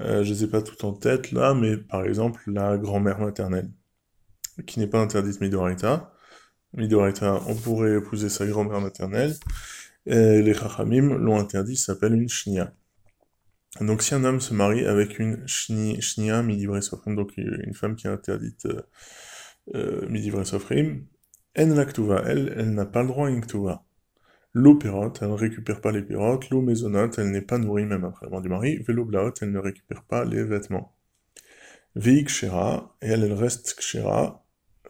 Euh, 0.00 0.24
je 0.24 0.30
les 0.32 0.44
ai 0.44 0.46
pas 0.48 0.62
toutes 0.62 0.84
en 0.84 0.92
tête 0.92 1.32
là, 1.32 1.54
mais 1.54 1.76
par 1.76 2.04
exemple 2.04 2.42
la 2.46 2.76
grand-mère 2.78 3.20
maternelle, 3.20 3.70
qui 4.66 4.80
n'est 4.80 4.86
pas 4.88 5.00
interdite 5.00 5.40
Midoraita. 5.40 6.12
Midoraita, 6.74 7.40
on 7.46 7.54
pourrait 7.54 7.98
épouser 7.98 8.28
sa 8.28 8.46
grand-mère 8.46 8.80
maternelle, 8.80 9.34
et 10.06 10.42
les 10.42 10.54
Chachamim 10.54 11.16
l'ont 11.18 11.38
interdit, 11.38 11.76
s'appelle 11.76 12.14
une 12.14 12.28
Shnia. 12.28 12.74
Donc 13.80 14.02
si 14.02 14.14
un 14.14 14.24
homme 14.24 14.40
se 14.40 14.54
marie 14.54 14.86
avec 14.86 15.18
une 15.18 15.46
Shnia 15.48 16.42
Midivre 16.42 16.80
Sofrim, 16.82 17.16
donc 17.16 17.36
une 17.36 17.74
femme 17.74 17.96
qui 17.96 18.06
est 18.06 18.10
interdite 18.10 18.66
euh, 18.66 18.82
euh 19.74 20.08
Midivre 20.08 20.46
Sofrim, 20.46 21.06
En 21.58 21.78
elle, 22.24 22.54
elle 22.56 22.74
n'a 22.74 22.86
pas 22.86 23.02
le 23.02 23.08
droit 23.08 23.28
à 23.28 23.30
une 23.30 23.40
L'eau 24.54 24.76
pérote, 24.76 25.18
elle 25.20 25.30
ne 25.30 25.34
récupère 25.34 25.80
pas 25.80 25.90
les 25.90 26.02
pérotes. 26.02 26.48
L'eau 26.50 26.62
maisonnote, 26.62 27.18
elle 27.18 27.30
n'est 27.30 27.42
pas 27.42 27.58
nourrie 27.58 27.86
même 27.86 28.04
après 28.04 28.26
la 28.26 28.30
mort 28.30 28.40
du 28.40 28.48
mari. 28.48 28.76
Vélo 28.78 29.04
blaote, 29.04 29.38
elle 29.42 29.50
ne 29.50 29.58
récupère 29.58 30.04
pas 30.04 30.24
les 30.24 30.44
vêtements. 30.44 30.94
Veik 31.96 32.28
kshera, 32.28 32.96
et 33.02 33.08
elle, 33.08 33.24
elle 33.24 33.32
reste 33.32 33.74
kshera. 33.74 34.44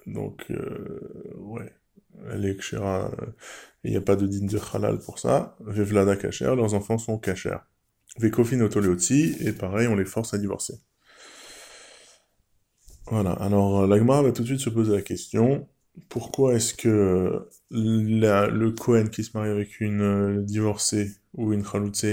Donc, 0.06 0.44
euh, 0.50 1.34
ouais, 1.38 1.72
elle 2.30 2.44
est 2.44 2.56
kshera. 2.56 3.10
Il 3.84 3.90
n'y 3.90 3.96
a 3.96 4.02
pas 4.02 4.16
de 4.16 4.26
din 4.26 4.46
de 4.46 4.58
halal 4.74 4.98
pour 4.98 5.18
ça. 5.18 5.56
Vevlada 5.60 6.16
kacher, 6.16 6.54
leurs 6.56 6.74
enfants 6.74 6.98
sont 6.98 7.18
kacher. 7.18 7.56
Vekofin 8.18 8.60
otoleoti, 8.60 9.36
et 9.40 9.52
pareil, 9.52 9.88
on 9.88 9.96
les 9.96 10.04
force 10.04 10.34
à 10.34 10.38
divorcer. 10.38 10.74
Voilà, 13.06 13.32
alors 13.32 13.86
l'Agmara 13.86 14.22
va 14.22 14.32
tout 14.32 14.42
de 14.42 14.46
suite 14.46 14.60
se 14.60 14.70
poser 14.70 14.92
la 14.92 15.02
question, 15.02 15.68
pourquoi 16.08 16.54
est-ce 16.54 16.74
que 16.74 17.48
le 17.70 18.70
Cohen 18.70 19.06
qui 19.08 19.24
se 19.24 19.36
marie 19.36 19.50
avec 19.50 19.80
une 19.80 20.02
euh, 20.02 20.42
divorcée 20.42 21.10
ou 21.34 21.52
une 21.52 21.64
chaloutse, 21.64 22.06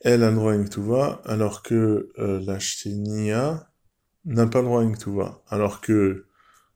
elle 0.00 0.22
a 0.22 0.30
le 0.30 0.36
droit 0.36 0.52
à 0.52 0.54
une 0.54 0.68
ktuva, 0.68 1.20
alors 1.24 1.62
que 1.62 2.10
euh, 2.18 2.40
la 2.44 2.58
shténia 2.58 3.70
n'a 4.24 4.46
pas 4.46 4.60
le 4.60 4.66
droit 4.66 4.80
à 4.80 4.84
une 4.84 4.96
ktuva. 4.96 5.42
Alors 5.48 5.80
que, 5.80 6.26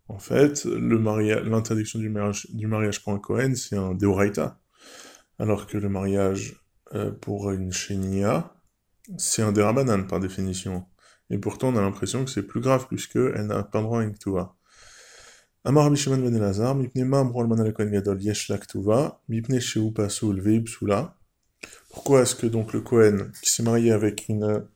en 0.09 0.19
fait, 0.19 0.65
l'interdiction 0.65 1.99
du 1.99 2.09
mariage, 2.09 2.49
du 2.51 2.67
mariage 2.67 3.03
pour 3.03 3.13
un 3.13 3.19
Cohen, 3.19 3.55
c'est 3.55 3.77
un 3.77 3.95
deoraita. 3.95 4.61
Alors 5.39 5.67
que 5.67 5.79
le 5.79 5.89
mariage 5.89 6.61
euh, 6.95 7.13
pour 7.13 7.51
une 7.51 7.73
shenia, 7.73 8.53
c'est 9.19 9.43
un 9.43 9.53
derabanan 9.53 10.07
par 10.07 10.21
définition. 10.21 10.87
Et 11.31 11.39
pourtant, 11.39 11.69
on 11.69 11.77
a 11.77 11.81
l'impression 11.81 12.25
que 12.25 12.31
c'est 12.31 12.43
plus 12.43 12.61
grave, 12.61 12.87
puisqu'elle 12.89 13.47
n'a 13.47 13.63
pas 13.63 13.79
le 13.79 13.85
droit 13.85 14.01
à 14.01 14.05
une 14.05 14.13
ktuva. 14.13 14.57
Shimon 15.65 16.19
ben 16.25 16.35
Elazar, 16.35 16.75
mipne 16.75 17.05
ma 17.05 17.21
amro 17.21 17.41
alman 17.41 17.61
al 17.61 17.73
gadol 17.73 18.21
yesh 18.21 18.49
laktuva, 18.51 19.21
mipne 19.29 19.61
sheu 19.61 19.93
pasul 19.93 20.41
veibsula. 20.41 21.17
Pourquoi 21.91 22.23
est-ce 22.23 22.35
que 22.35 22.49
donc 22.49 22.73
le 22.73 22.81
Kohen, 22.81 23.31
qui 23.41 23.51
s'est 23.51 23.63
marié 23.63 23.93
avec 23.93 24.29
une 24.29 24.67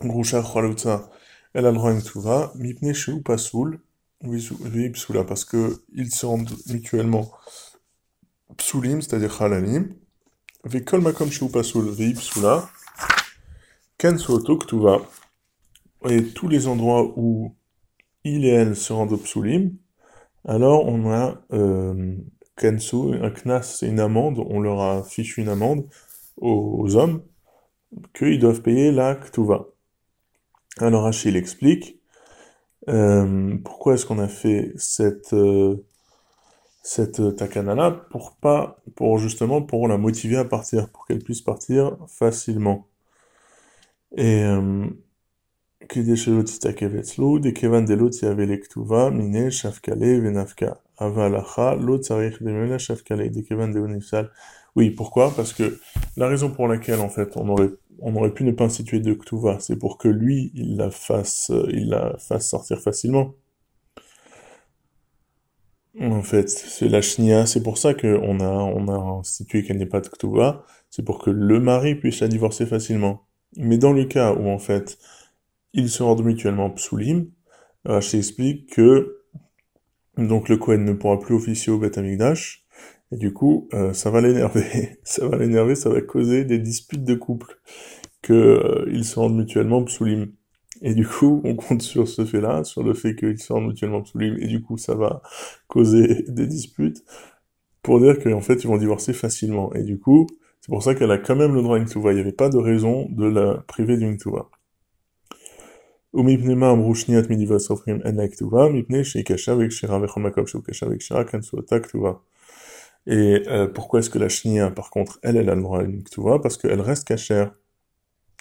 groucha 0.00 0.40
chalutza, 0.44 1.10
elle 1.52 1.66
a 1.66 1.72
le 1.72 1.78
droit 1.78 1.90
à 1.90 2.52
une 2.54 2.62
mipne 2.62 2.92
sheu 2.92 3.20
pasul 3.22 3.80
veibsula, 4.20 5.24
parce 5.24 5.44
que 5.44 5.82
ils 5.92 6.14
se 6.14 6.26
rendent 6.26 6.54
mutuellement 6.68 7.32
psulim, 8.56 9.02
c'est-à-dire 9.02 9.42
halalim, 9.42 9.96
vekol 10.62 11.00
makom 11.00 11.28
sheu 11.32 11.48
pasul 11.48 11.90
veibsula, 11.90 12.70
ken 13.98 14.16
soto 14.16 14.58
ktuva. 14.58 15.02
Et 16.08 16.24
tous 16.24 16.46
les 16.46 16.68
endroits 16.68 17.14
où 17.16 17.56
il 18.24 18.44
et 18.44 18.50
elle 18.50 18.76
se 18.76 18.92
rendent 18.92 19.12
au 19.12 19.16
psulim, 19.16 19.76
alors 20.44 20.86
on 20.86 21.10
a 21.10 21.40
euh, 21.52 22.16
Kensu, 22.56 23.14
un 23.22 23.30
knas, 23.30 23.62
c'est 23.62 23.88
une 23.88 24.00
amende, 24.00 24.38
on 24.38 24.60
leur 24.60 24.80
a 24.80 25.02
fichu 25.02 25.40
une 25.40 25.48
amende 25.48 25.88
aux, 26.36 26.96
hommes, 26.96 27.22
qu'ils 28.14 28.38
doivent 28.38 28.62
payer 28.62 28.92
la 28.92 29.14
ktuva. 29.16 29.68
Alors 30.78 31.06
Achille 31.06 31.36
explique, 31.36 32.00
euh, 32.88 33.56
pourquoi 33.64 33.94
est-ce 33.94 34.06
qu'on 34.06 34.18
a 34.18 34.28
fait 34.28 34.72
cette, 34.76 35.32
euh, 35.34 35.84
cette 36.82 37.36
takana-là 37.36 37.90
pour 38.10 38.36
pas, 38.36 38.82
pour 38.96 39.18
justement, 39.18 39.62
pour 39.62 39.88
la 39.88 39.98
motiver 39.98 40.36
à 40.36 40.44
partir, 40.44 40.90
pour 40.90 41.06
qu'elle 41.06 41.22
puisse 41.22 41.42
partir 41.42 41.96
facilement. 42.08 42.88
Et, 44.16 44.42
euh, 44.44 44.86
כדי 45.89 46.17
שלא 46.17 46.41
תתעכב 46.41 46.95
אצלו, 46.95 47.37
דכיוון 47.37 47.85
דלא 47.85 48.09
תיאבה 48.19 48.45
לכתובה, 48.45 49.09
מיני 49.09 49.51
שפקלה 49.51 50.17
ונפקה. 50.23 50.71
אבל 51.01 51.35
הלכה 51.35 51.75
לא 51.75 51.97
צריך 51.97 52.41
דמלה 52.41 52.79
שפקלה, 52.79 53.27
דכיוון 53.27 53.73
דלא 53.73 53.87
נפסל. 53.87 54.25
Oui, 54.77 54.91
pourquoi 54.91 55.33
Parce 55.35 55.53
que 55.53 55.79
la 56.17 56.27
raison 56.27 56.51
pour 56.51 56.67
laquelle, 56.67 56.99
en 56.99 57.09
fait, 57.09 57.35
on 57.35 57.49
aurait, 57.49 57.71
on 57.99 58.15
aurait 58.15 58.31
pu 58.31 58.43
ne 58.43 58.51
pas 58.51 58.65
instituer 58.65 58.99
de 58.99 59.11
Ktuva, 59.15 59.59
c'est 59.59 59.75
pour 59.75 59.97
que 59.97 60.07
lui, 60.07 60.51
il 60.53 60.77
la 60.77 60.91
fasse, 60.91 61.51
il 61.69 61.89
la 61.89 62.15
fasse 62.19 62.47
sortir 62.47 62.79
facilement. 62.79 63.33
En 65.99 66.21
fait, 66.21 66.47
c'est 66.47 66.89
la 66.89 67.01
shnia, 67.01 67.47
c'est 67.47 67.63
pour 67.63 67.79
ça 67.79 67.95
qu'on 67.95 68.39
a, 68.39 68.49
on 68.49 68.87
a 68.87 69.19
institué 69.19 69.63
qu'elle 69.63 69.77
n'est 69.77 69.87
pas 69.87 69.99
de 69.99 70.09
Ktuva, 70.09 70.63
c'est 70.91 71.03
pour 71.03 71.17
que 71.23 71.31
le 71.31 71.59
mari 71.59 71.95
puisse 71.95 72.19
la 72.19 72.27
divorcer 72.27 72.67
facilement. 72.67 73.25
Mais 73.55 73.79
dans 73.79 73.93
le 73.93 74.05
cas 74.05 74.31
où, 74.33 74.47
en 74.47 74.59
fait, 74.59 74.99
ils 75.72 75.90
se 75.90 76.02
rendent 76.02 76.24
mutuellement 76.24 76.70
psulim. 76.70 77.30
Rashi 77.84 78.18
explique 78.18 78.74
que 78.74 79.22
donc 80.16 80.48
le 80.48 80.56
Kohen 80.56 80.84
ne 80.84 80.92
pourra 80.92 81.18
plus 81.18 81.34
officier 81.34 81.72
au 81.72 81.78
Beth 81.78 81.98
Amikdash, 81.98 82.64
et 83.12 83.16
du 83.16 83.32
coup, 83.32 83.68
euh, 83.74 83.92
ça 83.92 84.10
va 84.10 84.20
l'énerver. 84.20 84.98
ça 85.04 85.26
va 85.26 85.36
l'énerver, 85.36 85.74
ça 85.74 85.90
va 85.90 86.00
causer 86.00 86.44
des 86.44 86.58
disputes 86.58 87.04
de 87.04 87.14
couple, 87.14 87.60
que 88.22 88.32
euh, 88.32 88.90
ils 88.90 89.04
se 89.04 89.18
rendent 89.18 89.36
mutuellement 89.36 89.82
psulim. 89.84 90.32
Et 90.82 90.94
du 90.94 91.06
coup, 91.06 91.40
on 91.44 91.54
compte 91.54 91.82
sur 91.82 92.08
ce 92.08 92.24
fait-là, 92.24 92.64
sur 92.64 92.82
le 92.82 92.94
fait 92.94 93.14
qu'ils 93.14 93.38
se 93.38 93.52
rendent 93.52 93.68
mutuellement 93.68 94.02
psulim, 94.02 94.36
et 94.38 94.46
du 94.46 94.62
coup, 94.62 94.76
ça 94.78 94.94
va 94.94 95.22
causer 95.68 96.24
des 96.28 96.46
disputes, 96.46 97.04
pour 97.82 98.00
dire 98.00 98.18
qu'en 98.22 98.40
fait, 98.40 98.64
ils 98.64 98.68
vont 98.68 98.78
divorcer 98.78 99.12
facilement. 99.12 99.72
Et 99.74 99.82
du 99.82 99.98
coup, 99.98 100.26
c'est 100.60 100.70
pour 100.70 100.82
ça 100.82 100.94
qu'elle 100.94 101.10
a 101.10 101.18
quand 101.18 101.36
même 101.36 101.54
le 101.54 101.62
droit 101.62 101.76
à 101.76 101.80
une. 101.80 101.88
Il 101.88 102.14
n'y 102.14 102.20
avait 102.20 102.32
pas 102.32 102.48
de 102.48 102.58
raison 102.58 103.08
de 103.10 103.26
la 103.26 103.64
priver 103.66 103.96
d'une 103.96 104.16
tuva. 104.16 104.48
ומפני 106.13 106.55
מה 106.55 106.71
אמרו 106.71 106.95
שניית 106.95 107.29
מדברי 107.29 107.59
סופרים 107.59 107.99
אינה 108.05 108.27
כתובה? 108.27 108.69
מפני 108.69 109.03
שהיא 109.03 109.25
קשה 109.25 109.53
וקשרה 109.59 109.99
בכל 109.99 110.21
מקום 110.21 110.47
שהוא 110.47 110.63
קשה 110.63 110.85
וקשרה, 110.89 111.23
כנסותה 111.23 111.79
כתובה. 111.79 112.11
Et 113.07 113.47
euh, 113.47 113.67
pourquoi 113.67 114.01
est-ce 114.01 114.09
que 114.09 114.19
la 114.19 114.27
shnia, 114.27 114.69
par 114.69 114.89
contre, 114.89 115.17
elle, 115.23 115.37
elle 115.37 115.49
a 115.49 115.55
le 115.55 115.61
droit 115.61 115.79
à 115.79 115.83
une 115.83 116.03
ktuva 116.03 116.39
Parce 116.39 116.57
qu'elle 116.57 116.81
reste 116.81 117.07
cachère. 117.07 117.53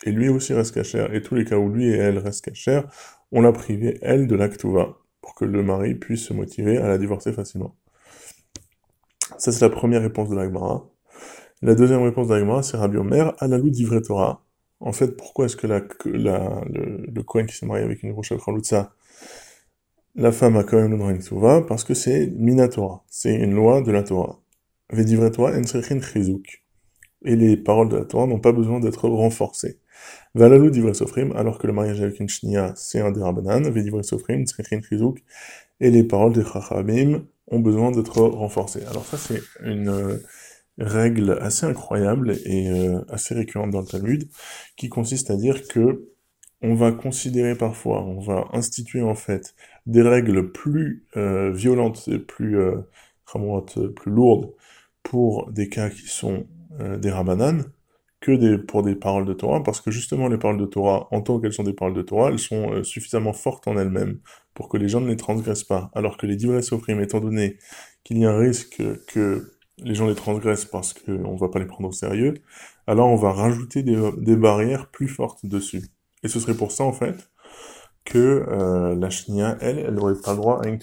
Et 0.05 0.11
lui 0.11 0.29
aussi 0.29 0.53
reste 0.55 0.75
cachère. 0.75 1.15
Et 1.15 1.23
tous 1.23 1.37
les 1.37 1.45
cas 1.45 1.57
où 1.57 1.69
lui 1.69 1.87
et 1.87 1.97
elle 1.97 2.19
restent 2.19 2.45
cachère, 2.45 2.89
on 3.31 3.43
l'a 3.43 3.53
privé, 3.53 3.99
elle, 4.03 4.27
de 4.27 4.35
la 4.35 4.49
ktuva. 4.49 4.99
Pour 5.21 5.37
que 5.37 5.45
le 5.45 5.63
mari 5.63 5.95
puisse 5.95 6.25
se 6.25 6.33
motiver 6.33 6.79
à 6.79 6.89
la 6.89 6.99
divorcer 6.99 7.33
facilement. 7.33 7.77
Ça, 9.39 9.53
c'est 9.53 9.61
la 9.61 9.71
première 9.71 10.03
réponse 10.03 10.29
de 10.31 10.35
l'Agmara. 10.35 10.89
La 11.63 11.75
deuxième 11.75 12.03
réponse 12.03 12.29
de 12.29 12.35
l'Agmara, 12.35 12.63
c'est 12.63 12.77
Rabbi 12.77 12.97
Omer, 12.97 13.35
à 13.39 13.47
la 13.47 13.59
loup 13.59 13.71
d'Ivre 13.71 13.99
Torah. 14.01 14.45
En 14.82 14.94
fait, 14.94 15.16
pourquoi 15.16 15.46
est-ce 15.46 15.56
que 15.56 15.68
le, 15.68 15.80
le 16.16 17.46
qui 17.46 17.56
s'est 17.56 17.66
marié 17.66 17.86
avec 17.86 18.02
une 18.04 18.12
Rocha 18.12 18.36
Kralutza, 18.36 18.94
la 20.16 20.32
femme 20.32 20.58
a 20.58 20.64
quand 20.64 20.78
même 20.78 20.92
le 20.92 20.98
droit 20.98 21.10
à 21.10 21.14
une 21.14 21.24
Touva 21.24 21.62
Parce 21.62 21.84
que 21.84 21.94
c'est 21.94 22.28
Minatora, 22.36 23.04
c'est 23.08 23.34
une 23.34 23.54
loi 23.54 23.82
de 23.82 23.92
la 23.92 24.04
Torah. 24.04 24.42
Vedivre 24.90 25.30
Torah 25.30 25.54
en 25.58 25.64
chizuk. 25.64 26.64
Et 27.24 27.36
les 27.36 27.56
paroles 27.56 27.90
de 27.90 27.98
la 27.98 28.06
Torah 28.06 28.26
n'ont 28.26 28.40
pas 28.40 28.52
besoin 28.52 28.80
d'être 28.80 29.08
renforcées. 29.08 29.80
Valalou 30.34 30.72
divre 30.72 30.94
sofrim, 30.94 31.32
alors 31.34 31.60
que 31.60 31.68
le 31.68 31.74
mariage 31.74 32.02
avec 32.02 32.20
une 32.20 32.28
shnia, 32.28 32.74
c'est 32.76 33.00
un 33.00 33.12
derabanan, 33.12 33.70
vedivre 33.70 34.02
sofrim, 34.02 34.46
chizuk, 34.46 35.24
et 35.80 35.92
les 35.92 36.04
paroles 36.04 36.34
des 36.34 36.44
chachamim 36.44 37.24
ont 37.48 37.60
besoin 37.60 37.92
d'être 37.92 38.20
renforcées. 38.20 38.84
Alors 38.90 39.06
ça, 39.06 39.18
c'est 39.18 39.42
une, 39.64 40.20
règle 40.82 41.38
assez 41.42 41.66
incroyable 41.66 42.38
et 42.46 42.70
euh, 42.70 43.02
assez 43.10 43.36
récurrente 43.36 43.72
dans 43.72 43.82
le 43.82 43.88
Talmud, 43.88 44.28
qui 44.76 44.90
consiste 44.90 45.32
à 45.32 45.36
dire 45.36 45.68
que 45.68 46.08
on 46.62 46.76
va 46.76 46.92
considérer 46.92 47.56
parfois, 47.56 48.04
on 48.04 48.20
va 48.20 48.48
instituer 48.54 49.02
en 49.02 49.16
fait 49.16 49.56
des 49.88 50.04
règles 50.04 50.52
plus 50.52 51.08
euh, 51.18 51.52
violentes 51.52 52.08
et 52.08 52.20
plus, 52.20 52.60
euh, 52.60 52.82
plus 53.96 54.12
lourdes 54.12 54.54
pour 55.04 55.52
des 55.52 55.70
cas 55.70 55.90
qui 55.90 56.08
sont 56.08 56.46
des 57.00 57.12
rabananes 57.12 57.66
que 58.22 58.56
pour 58.56 58.82
des 58.84 58.96
paroles 58.96 59.26
de 59.26 59.34
Torah, 59.34 59.62
parce 59.62 59.82
que 59.82 59.92
justement 59.92 60.30
les 60.30 60.38
paroles 60.38 60.58
de 60.58 60.66
Torah, 60.66 61.08
en 61.12 61.22
tant 61.22 61.40
qu'elles 61.40 61.54
sont 61.54 61.64
des 61.64 61.74
paroles 61.74 61.96
de 61.96 62.02
Torah, 62.02 62.30
elles 62.30 62.40
sont 62.40 62.84
suffisamment 62.84 63.34
fortes 63.34 63.68
en 63.68 63.78
elles-mêmes 63.78 64.20
pour 64.54 64.70
que 64.70 64.78
les 64.78 64.88
gens 64.88 65.02
ne 65.02 65.08
les 65.08 65.18
transgressent 65.18 65.64
pas, 65.64 65.92
alors 65.96 66.18
que 66.18 66.28
les 66.28 66.36
divers 66.36 66.64
soprim, 66.64 67.02
étant 67.02 67.20
donné 67.20 67.58
qu'il 68.04 68.20
y 68.20 68.26
a 68.26 68.32
un 68.32 68.38
risque 68.38 68.82
que 69.08 69.52
les 69.82 69.96
gens 69.96 70.08
les 70.08 70.16
transgressent 70.16 70.66
parce 70.66 70.94
qu'on 70.94 71.34
ne 71.34 71.40
va 71.40 71.50
pas 71.50 71.60
les 71.60 71.66
prendre 71.66 71.90
au 71.90 71.92
sérieux, 71.92 72.36
alors 72.88 73.10
on 73.10 73.16
va 73.16 73.32
rajouter 73.32 73.84
des, 73.84 74.36
barrières 74.36 74.88
plus 74.88 75.08
fortes 75.08 75.46
dessus. 75.46 75.84
Et 76.24 76.28
ce 76.28 76.40
serait 76.40 76.54
pour 76.54 76.72
ça, 76.72 76.84
en 76.84 76.94
fait, 76.94 77.30
que 78.06 78.46
euh, 78.48 78.96
la 78.96 79.10
chnia, 79.10 79.58
elle, 79.62 79.80
elle 79.80 79.94
n'aurait 79.94 80.20
pas 80.20 80.32
le 80.32 80.38
droit 80.38 80.62
à 80.64 80.68
une. 80.68 80.80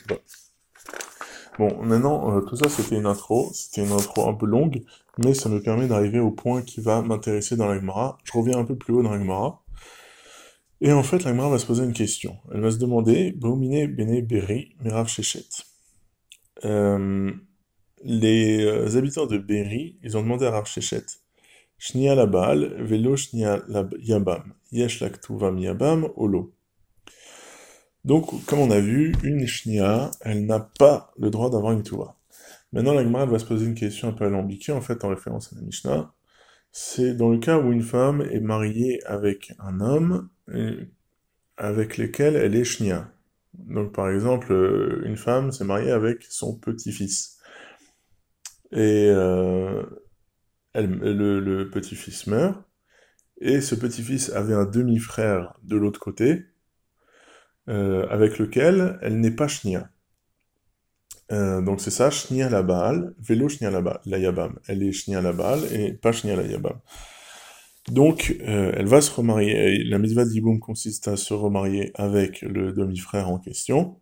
Bon, 1.58 1.82
maintenant, 1.82 2.36
euh, 2.36 2.40
tout 2.42 2.56
ça, 2.56 2.68
c'était 2.68 2.96
une 2.96 3.06
intro. 3.06 3.50
C'était 3.52 3.84
une 3.84 3.92
intro 3.92 4.28
un 4.28 4.34
peu 4.34 4.46
longue, 4.46 4.82
mais 5.18 5.34
ça 5.34 5.48
me 5.48 5.60
permet 5.60 5.88
d'arriver 5.88 6.20
au 6.20 6.30
point 6.30 6.62
qui 6.62 6.80
va 6.80 7.02
m'intéresser 7.02 7.56
dans 7.56 7.66
l'Agmara. 7.66 8.18
Je 8.24 8.32
reviens 8.32 8.58
un 8.58 8.64
peu 8.64 8.76
plus 8.76 8.94
haut 8.94 9.02
dans 9.02 9.10
l'Agmara. 9.10 9.62
Et 10.80 10.92
en 10.92 11.02
fait, 11.02 11.24
l'Agmara 11.24 11.50
va 11.50 11.58
se 11.58 11.66
poser 11.66 11.84
une 11.84 11.92
question. 11.92 12.36
Elle 12.52 12.60
va 12.60 12.70
se 12.70 12.78
demander, 12.78 13.32
Baumine 13.32 13.86
Bene 13.88 14.20
Beri 14.20 14.76
Merav 14.80 15.08
Shechet. 15.08 15.64
Euh, 16.64 17.32
les 18.04 18.64
euh, 18.64 18.96
habitants 18.96 19.26
de 19.26 19.38
Berry, 19.38 19.96
ils 20.02 20.16
ont 20.16 20.22
demandé 20.22 20.46
à 20.46 20.50
Rav 20.50 20.66
Shnia 21.78 22.14
la 22.14 22.26
Baal, 22.26 22.82
velo 22.82 23.16
Shnia 23.16 23.62
Yabam, 24.00 24.54
Yesh 24.72 25.02
Tuvam 25.22 25.58
Yabam, 25.58 26.08
Olo. 26.16 26.52
Donc, 28.04 28.44
comme 28.46 28.60
on 28.60 28.70
a 28.70 28.80
vu, 28.80 29.14
une 29.22 29.46
Shnia, 29.46 30.10
elle 30.22 30.46
n'a 30.46 30.60
pas 30.60 31.12
le 31.18 31.30
droit 31.30 31.50
d'avoir 31.50 31.72
une 31.72 31.82
Tuva. 31.82 32.16
Maintenant, 32.72 32.94
la 32.94 33.02
Gemara 33.02 33.26
va 33.26 33.38
se 33.38 33.44
poser 33.44 33.66
une 33.66 33.74
question 33.74 34.08
un 34.08 34.12
peu 34.12 34.24
alambiquée, 34.24 34.72
en 34.72 34.80
fait, 34.80 35.04
en 35.04 35.08
référence 35.08 35.52
à 35.52 35.56
la 35.56 35.62
Mishnah. 35.62 36.12
C'est 36.72 37.14
dans 37.14 37.30
le 37.30 37.38
cas 37.38 37.58
où 37.58 37.72
une 37.72 37.82
femme 37.82 38.22
est 38.22 38.40
mariée 38.40 39.00
avec 39.06 39.52
un 39.58 39.80
homme 39.80 40.28
avec 41.56 41.98
lequel 41.98 42.36
elle 42.36 42.54
est 42.54 42.64
shnia. 42.64 43.10
Donc, 43.54 43.92
par 43.92 44.10
exemple, 44.10 44.52
une 45.04 45.16
femme 45.16 45.50
s'est 45.50 45.64
mariée 45.64 45.90
avec 45.90 46.24
son 46.24 46.54
petit-fils. 46.56 47.37
Et 48.72 49.06
euh, 49.08 49.82
le, 50.74 51.64
petit-fils 51.70 52.26
meurt, 52.26 52.56
et 53.40 53.60
ce 53.60 53.74
petit-fils 53.74 54.30
avait 54.30 54.54
un 54.54 54.66
demi-frère 54.66 55.54
de 55.62 55.76
l'autre 55.76 56.00
côté, 56.00 56.44
euh, 57.68 58.06
avec 58.08 58.38
lequel 58.38 58.98
elle 59.02 59.20
n'est 59.20 59.30
pas 59.30 59.48
shnia. 59.48 59.90
Euh, 61.30 61.60
donc 61.60 61.80
c'est 61.80 61.90
ça, 61.90 62.10
shnia 62.10 62.48
la 62.48 62.62
baal, 62.62 63.14
vélo 63.18 63.48
shnia 63.48 63.70
la 63.70 64.18
yabam. 64.18 64.58
Elle 64.66 64.82
est 64.82 64.92
shnia 64.92 65.20
la 65.20 65.32
baal 65.32 65.60
et 65.72 65.92
pas 65.92 66.12
shnia 66.12 66.36
la 66.36 66.42
yabam. 66.42 66.80
Donc, 67.90 68.36
euh, 68.42 68.72
elle 68.76 68.86
va 68.86 69.00
se 69.00 69.10
remarier. 69.10 69.82
La 69.84 69.98
mitzvah 69.98 70.24
d'Iboum 70.24 70.60
consiste 70.60 71.08
à 71.08 71.16
se 71.16 71.32
remarier 71.32 71.90
avec 71.94 72.42
le 72.42 72.72
demi-frère 72.72 73.30
en 73.30 73.38
question. 73.38 74.00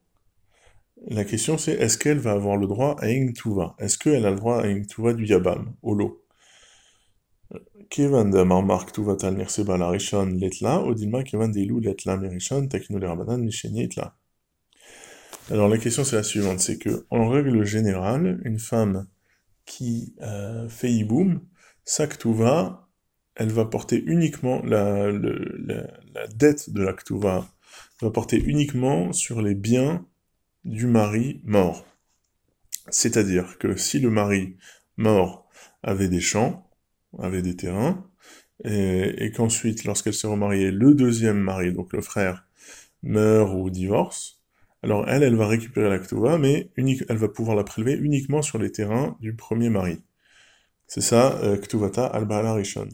La 1.04 1.24
question 1.24 1.58
c'est 1.58 1.72
est-ce 1.72 1.98
qu'elle 1.98 2.18
va 2.18 2.32
avoir 2.32 2.56
le 2.56 2.66
droit 2.66 2.96
à 3.00 3.08
Tuva 3.32 3.76
Est-ce 3.78 3.98
qu'elle 3.98 4.24
a 4.26 4.30
le 4.30 4.36
droit 4.36 4.62
à 4.62 4.80
Tuva 4.80 5.12
du 5.12 5.26
Yabam, 5.26 5.74
au 5.82 5.94
lot? 5.94 6.22
La 7.96 9.88
rishon 9.88 10.26
letla, 10.26 10.84
letla. 13.72 14.16
Alors 15.48 15.68
la 15.68 15.78
question 15.78 16.02
c'est 16.02 16.16
la 16.16 16.22
suivante, 16.24 16.60
c'est 16.60 16.78
que 16.78 17.06
en 17.10 17.28
règle 17.28 17.64
générale, 17.64 18.40
une 18.44 18.58
femme 18.58 19.06
qui 19.64 20.14
euh, 20.22 20.68
fait 20.68 20.90
Iboum, 20.90 21.40
sa 21.84 22.06
Ktuva, 22.08 22.88
elle 23.36 23.50
va 23.50 23.66
porter 23.66 24.02
uniquement 24.06 24.62
la, 24.64 25.12
la, 25.12 26.26
dette 26.34 26.70
de 26.70 26.82
la 26.82 26.94
Ktuva, 26.94 27.46
va 28.00 28.10
porter 28.10 28.38
uniquement 28.38 29.12
sur 29.12 29.42
les 29.42 29.54
biens 29.54 30.04
du 30.66 30.86
mari 30.86 31.40
mort. 31.44 31.86
C'est-à-dire 32.90 33.58
que 33.58 33.76
si 33.76 33.98
le 33.98 34.10
mari 34.10 34.56
mort 34.96 35.48
avait 35.82 36.08
des 36.08 36.20
champs, 36.20 36.68
avait 37.18 37.42
des 37.42 37.56
terrains, 37.56 38.06
et, 38.64 39.32
qu'ensuite, 39.34 39.84
lorsqu'elle 39.84 40.14
s'est 40.14 40.26
remariée, 40.26 40.70
le 40.70 40.94
deuxième 40.94 41.38
mari, 41.38 41.72
donc 41.72 41.92
le 41.92 42.00
frère, 42.00 42.46
meurt 43.02 43.52
ou 43.54 43.70
divorce, 43.70 44.42
alors 44.82 45.08
elle, 45.08 45.22
elle 45.22 45.36
va 45.36 45.46
récupérer 45.46 45.88
la 45.88 45.98
ktuva, 45.98 46.38
mais 46.38 46.70
unique, 46.76 47.04
elle 47.08 47.16
va 47.16 47.28
pouvoir 47.28 47.56
la 47.56 47.64
prélever 47.64 47.94
uniquement 47.94 48.42
sur 48.42 48.58
les 48.58 48.72
terrains 48.72 49.16
du 49.20 49.34
premier 49.34 49.68
mari. 49.68 50.00
C'est 50.86 51.00
ça, 51.00 51.38
euh, 51.42 51.56
ktuvata 51.56 52.06
al 52.06 52.26
rishon. 52.26 52.88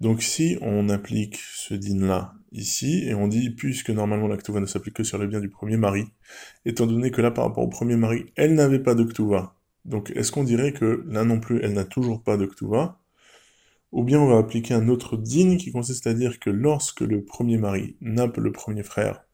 Donc 0.00 0.22
si 0.22 0.58
on 0.60 0.88
applique 0.88 1.36
ce 1.36 1.74
din-là 1.74 2.35
ici, 2.52 3.04
et 3.06 3.14
on 3.14 3.28
dit, 3.28 3.50
puisque 3.50 3.90
normalement 3.90 4.28
la 4.28 4.36
Ktuva 4.36 4.60
ne 4.60 4.66
s'applique 4.66 4.96
que 4.96 5.04
sur 5.04 5.18
les 5.18 5.26
biens 5.26 5.40
du 5.40 5.48
premier 5.48 5.76
mari, 5.76 6.04
étant 6.64 6.86
donné 6.86 7.10
que 7.10 7.20
là, 7.20 7.30
par 7.30 7.44
rapport 7.44 7.64
au 7.64 7.68
premier 7.68 7.96
mari, 7.96 8.26
elle 8.36 8.54
n'avait 8.54 8.78
pas 8.78 8.94
de 8.94 9.04
Ktuva, 9.04 9.54
donc 9.84 10.12
est-ce 10.16 10.32
qu'on 10.32 10.44
dirait 10.44 10.72
que 10.72 11.04
là 11.06 11.24
non 11.24 11.40
plus, 11.40 11.60
elle 11.62 11.72
n'a 11.72 11.84
toujours 11.84 12.22
pas 12.22 12.36
de 12.36 12.46
Ktuva 12.46 12.98
Ou 13.92 14.02
bien 14.04 14.20
on 14.20 14.26
va 14.26 14.38
appliquer 14.38 14.74
un 14.74 14.88
autre 14.88 15.16
din 15.16 15.56
qui 15.56 15.70
consiste 15.70 16.06
à 16.06 16.14
dire 16.14 16.40
que 16.40 16.50
lorsque 16.50 17.02
le 17.02 17.24
premier 17.24 17.58
mari, 17.58 17.96
le 18.00 18.50
premier 18.50 18.82
frère, 18.82 19.24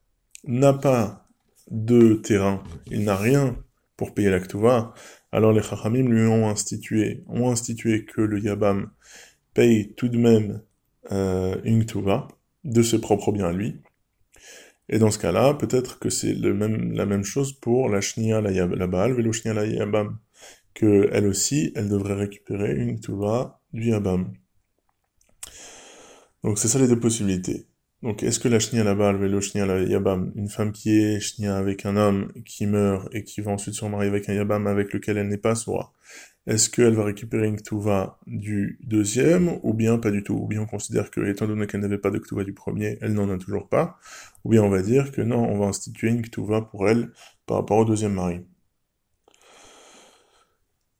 n'a 0.45 0.73
pas 0.73 1.27
de 1.71 2.15
terrain, 2.15 2.63
il 2.91 3.03
n'a 3.03 3.15
rien 3.15 3.57
pour 3.97 4.13
payer 4.13 4.29
la 4.29 4.39
Ktuva, 4.39 4.93
alors 5.31 5.53
les 5.53 5.63
Chachamim 5.63 6.07
lui 6.07 6.27
ont 6.27 6.47
institué, 6.47 7.23
ont 7.27 7.49
institué 7.49 8.05
que 8.05 8.21
le 8.21 8.39
Yabam 8.39 8.91
paye 9.53 9.93
tout 9.95 10.09
de 10.09 10.17
même 10.17 10.61
euh, 11.11 11.59
une 11.63 11.85
tuva 11.85 12.27
de 12.63 12.81
ses 12.81 12.99
propres 12.99 13.31
biens 13.31 13.49
à 13.49 13.53
lui. 13.53 13.81
Et 14.89 14.99
dans 14.99 15.11
ce 15.11 15.19
cas-là, 15.19 15.53
peut-être 15.53 15.99
que 15.99 16.09
c'est 16.09 16.35
même, 16.35 16.91
la 16.93 17.05
même 17.05 17.23
chose 17.23 17.53
pour 17.53 17.89
la 17.89 18.01
shnia 18.01 18.41
la, 18.41 18.87
baal, 18.87 19.13
velo 19.13 19.31
shnia 19.31 19.53
la 19.53 19.65
yabam, 19.65 20.17
que 20.73 21.09
elle 21.11 21.27
aussi, 21.27 21.71
elle 21.75 21.89
devrait 21.89 22.15
récupérer 22.15 22.75
une 22.75 22.99
tuva 22.99 23.59
du 23.71 23.89
yabam. 23.89 24.33
Donc 26.43 26.59
c'est 26.59 26.67
ça 26.67 26.79
les 26.79 26.87
deux 26.87 26.99
possibilités. 26.99 27.65
Donc 28.01 28.21
est-ce 28.21 28.39
que 28.39 28.49
la 28.49 28.59
shnia 28.59 28.83
la 28.83 28.95
baal, 28.95 29.15
velo 29.15 29.39
la 29.55 29.83
yabam, 29.83 30.33
une 30.35 30.49
femme 30.49 30.73
qui 30.73 30.91
est 30.99 31.21
shnia 31.21 31.55
avec 31.55 31.85
un 31.85 31.95
homme 31.95 32.33
qui 32.45 32.67
meurt 32.67 33.07
et 33.15 33.23
qui 33.23 33.39
va 33.39 33.51
ensuite 33.51 33.75
se 33.75 33.85
marier 33.85 34.09
avec 34.09 34.27
un 34.27 34.33
yabam 34.33 34.67
avec 34.67 34.91
lequel 34.91 35.17
elle 35.17 35.29
n'est 35.29 35.37
pas 35.37 35.55
soit, 35.55 35.93
est-ce 36.45 36.69
qu'elle 36.69 36.93
va 36.93 37.05
récupérer 37.05 37.47
une 37.47 37.57
du 38.27 38.79
deuxième, 38.83 39.59
ou 39.63 39.73
bien 39.73 39.97
pas 39.97 40.11
du 40.11 40.23
tout? 40.23 40.35
Ou 40.35 40.47
bien 40.47 40.61
on 40.61 40.65
considère 40.65 41.09
que, 41.11 41.21
étant 41.21 41.47
donné 41.47 41.67
qu'elle 41.67 41.81
n'avait 41.81 41.97
pas 41.97 42.11
de 42.11 42.19
Ktuva 42.19 42.43
du 42.43 42.53
premier, 42.53 42.97
elle 43.01 43.13
n'en 43.13 43.29
a 43.29 43.37
toujours 43.37 43.69
pas, 43.69 43.97
ou 44.43 44.49
bien 44.49 44.63
on 44.63 44.69
va 44.69 44.81
dire 44.81 45.11
que 45.11 45.21
non, 45.21 45.43
on 45.49 45.59
va 45.59 45.67
instituer 45.67 46.09
une 46.09 46.21
pour 46.21 46.89
elle 46.89 47.11
par 47.45 47.57
rapport 47.57 47.77
au 47.77 47.85
deuxième 47.85 48.13
mari? 48.13 48.41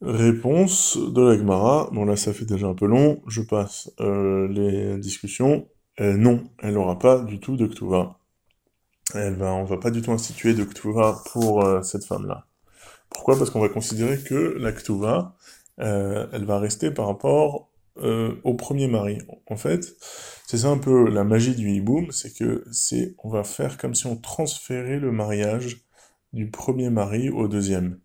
Réponse 0.01 0.97
de 0.97 1.21
l'Agmara, 1.21 1.89
bon 1.93 2.05
là 2.05 2.17
ça 2.17 2.33
fait 2.33 2.45
déjà 2.45 2.67
un 2.67 2.73
peu 2.75 2.85
long, 2.87 3.21
je 3.27 3.41
passe 3.41 3.89
euh, 4.01 4.47
les 4.49 4.97
discussions. 4.97 5.67
Euh, 6.01 6.17
non, 6.17 6.43
elle 6.59 6.73
n'aura 6.73 6.99
pas 6.99 7.21
du 7.21 7.39
tout 7.39 7.55
de 7.55 7.67
Ktuva. 7.67 8.19
Elle 9.13 9.35
va, 9.35 9.53
on 9.53 9.63
va 9.65 9.77
pas 9.77 9.91
du 9.91 10.01
tout 10.01 10.11
instituer 10.11 10.53
de 10.53 10.63
Ktuva 10.65 11.21
pour 11.31 11.63
euh, 11.65 11.81
cette 11.83 12.05
femme-là. 12.05 12.45
Pourquoi? 13.13 13.37
Parce 13.37 13.49
qu'on 13.49 13.61
va 13.61 13.69
considérer 13.69 14.19
que 14.19 14.57
la 14.59 14.71
Ktuva, 14.71 15.35
euh, 15.79 16.27
elle 16.33 16.45
va 16.45 16.59
rester 16.59 16.91
par 16.91 17.07
rapport 17.07 17.69
euh, 17.97 18.35
au 18.43 18.55
premier 18.55 18.87
mari. 18.87 19.19
En 19.47 19.55
fait, 19.55 19.95
c'est 20.47 20.57
ça 20.57 20.69
un 20.69 20.77
peu 20.77 21.09
la 21.09 21.23
magie 21.23 21.55
du 21.55 21.69
hiboum, 21.69 22.11
c'est 22.11 22.33
que 22.33 22.63
c'est, 22.71 23.15
on 23.23 23.29
va 23.29 23.43
faire 23.43 23.77
comme 23.77 23.95
si 23.95 24.07
on 24.07 24.17
transférait 24.17 24.99
le 24.99 25.11
mariage 25.11 25.85
du 26.33 26.49
premier 26.49 26.89
mari 26.89 27.29
au 27.29 27.47
deuxième. 27.47 27.99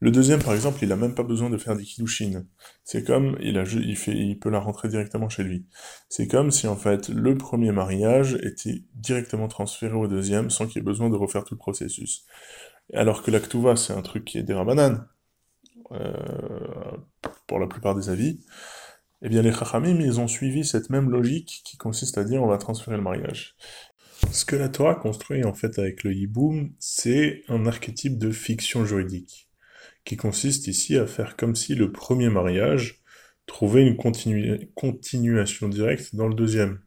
Le 0.00 0.10
deuxième, 0.12 0.40
par 0.42 0.54
exemple, 0.54 0.78
il 0.82 0.92
a 0.92 0.96
même 0.96 1.14
pas 1.14 1.24
besoin 1.24 1.50
de 1.50 1.58
faire 1.58 1.76
des 1.76 1.82
kiddushin. 1.82 2.44
C'est 2.84 3.04
comme, 3.04 3.36
il 3.40 3.58
a, 3.58 3.64
il 3.64 3.96
fait, 3.96 4.12
il 4.12 4.38
peut 4.38 4.48
la 4.48 4.60
rentrer 4.60 4.88
directement 4.88 5.28
chez 5.28 5.42
lui. 5.42 5.66
C'est 6.08 6.28
comme 6.28 6.52
si, 6.52 6.68
en 6.68 6.76
fait, 6.76 7.08
le 7.08 7.36
premier 7.36 7.72
mariage 7.72 8.38
était 8.42 8.84
directement 8.94 9.48
transféré 9.48 9.94
au 9.94 10.06
deuxième 10.06 10.50
sans 10.50 10.66
qu'il 10.66 10.78
ait 10.78 10.84
besoin 10.84 11.10
de 11.10 11.16
refaire 11.16 11.44
tout 11.44 11.54
le 11.54 11.58
processus. 11.58 12.24
Alors 12.94 13.22
que 13.22 13.30
la 13.30 13.40
c'est 13.76 13.92
un 13.92 14.02
truc 14.02 14.24
qui 14.24 14.38
est 14.38 14.42
des 14.42 14.54
rabanan, 14.54 15.06
euh, 15.92 16.12
pour 17.46 17.58
la 17.58 17.66
plupart 17.66 17.94
des 17.94 18.08
avis, 18.08 18.40
eh 19.22 19.28
bien 19.28 19.42
les 19.42 19.52
chachamim, 19.52 20.00
ils 20.00 20.20
ont 20.20 20.28
suivi 20.28 20.64
cette 20.64 20.90
même 20.90 21.10
logique 21.10 21.62
qui 21.64 21.76
consiste 21.76 22.18
à 22.18 22.24
dire 22.24 22.42
on 22.42 22.46
va 22.46 22.58
transférer 22.58 22.96
le 22.96 23.02
mariage. 23.02 23.56
Ce 24.32 24.44
que 24.44 24.56
la 24.56 24.68
Torah 24.68 24.94
construit 24.94 25.44
en 25.44 25.54
fait 25.54 25.78
avec 25.78 26.02
le 26.04 26.14
hiboum, 26.14 26.72
c'est 26.78 27.42
un 27.48 27.66
archétype 27.66 28.18
de 28.18 28.30
fiction 28.30 28.84
juridique, 28.84 29.48
qui 30.04 30.16
consiste 30.16 30.66
ici 30.66 30.96
à 30.96 31.06
faire 31.06 31.36
comme 31.36 31.54
si 31.54 31.74
le 31.74 31.92
premier 31.92 32.28
mariage 32.28 33.02
trouvait 33.46 33.86
une 33.86 33.96
continuation 33.96 35.68
directe 35.68 36.14
dans 36.14 36.28
le 36.28 36.34
deuxième. 36.34 36.80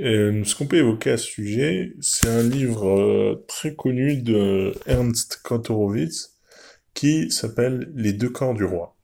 Euh, 0.00 0.42
ce 0.42 0.56
qu'on 0.56 0.66
peut 0.66 0.78
évoquer 0.78 1.12
à 1.12 1.16
ce 1.16 1.26
sujet, 1.26 1.94
c'est 2.00 2.28
un 2.28 2.42
livre 2.42 2.88
euh, 2.88 3.44
très 3.46 3.76
connu 3.76 4.16
de 4.16 4.74
Ernst 4.86 5.40
Kantorowicz 5.44 6.40
qui 6.94 7.30
s'appelle 7.30 7.92
Les 7.94 8.12
deux 8.12 8.28
corps 8.28 8.54
du 8.54 8.64
roi. 8.64 8.96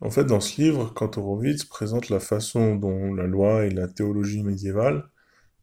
En 0.00 0.10
fait, 0.10 0.24
dans 0.24 0.40
ce 0.40 0.60
livre, 0.60 0.94
Kantorowicz 0.94 1.64
présente 1.64 2.10
la 2.10 2.20
façon 2.20 2.76
dont 2.76 3.12
la 3.12 3.26
loi 3.26 3.66
et 3.66 3.70
la 3.70 3.88
théologie 3.88 4.44
médiévale 4.44 5.10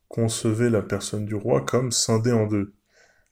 concevaient 0.09 0.69
la 0.69 0.81
personne 0.81 1.25
du 1.25 1.35
roi 1.35 1.61
comme 1.61 1.91
scindée 1.93 2.33
en 2.33 2.45
deux. 2.47 2.73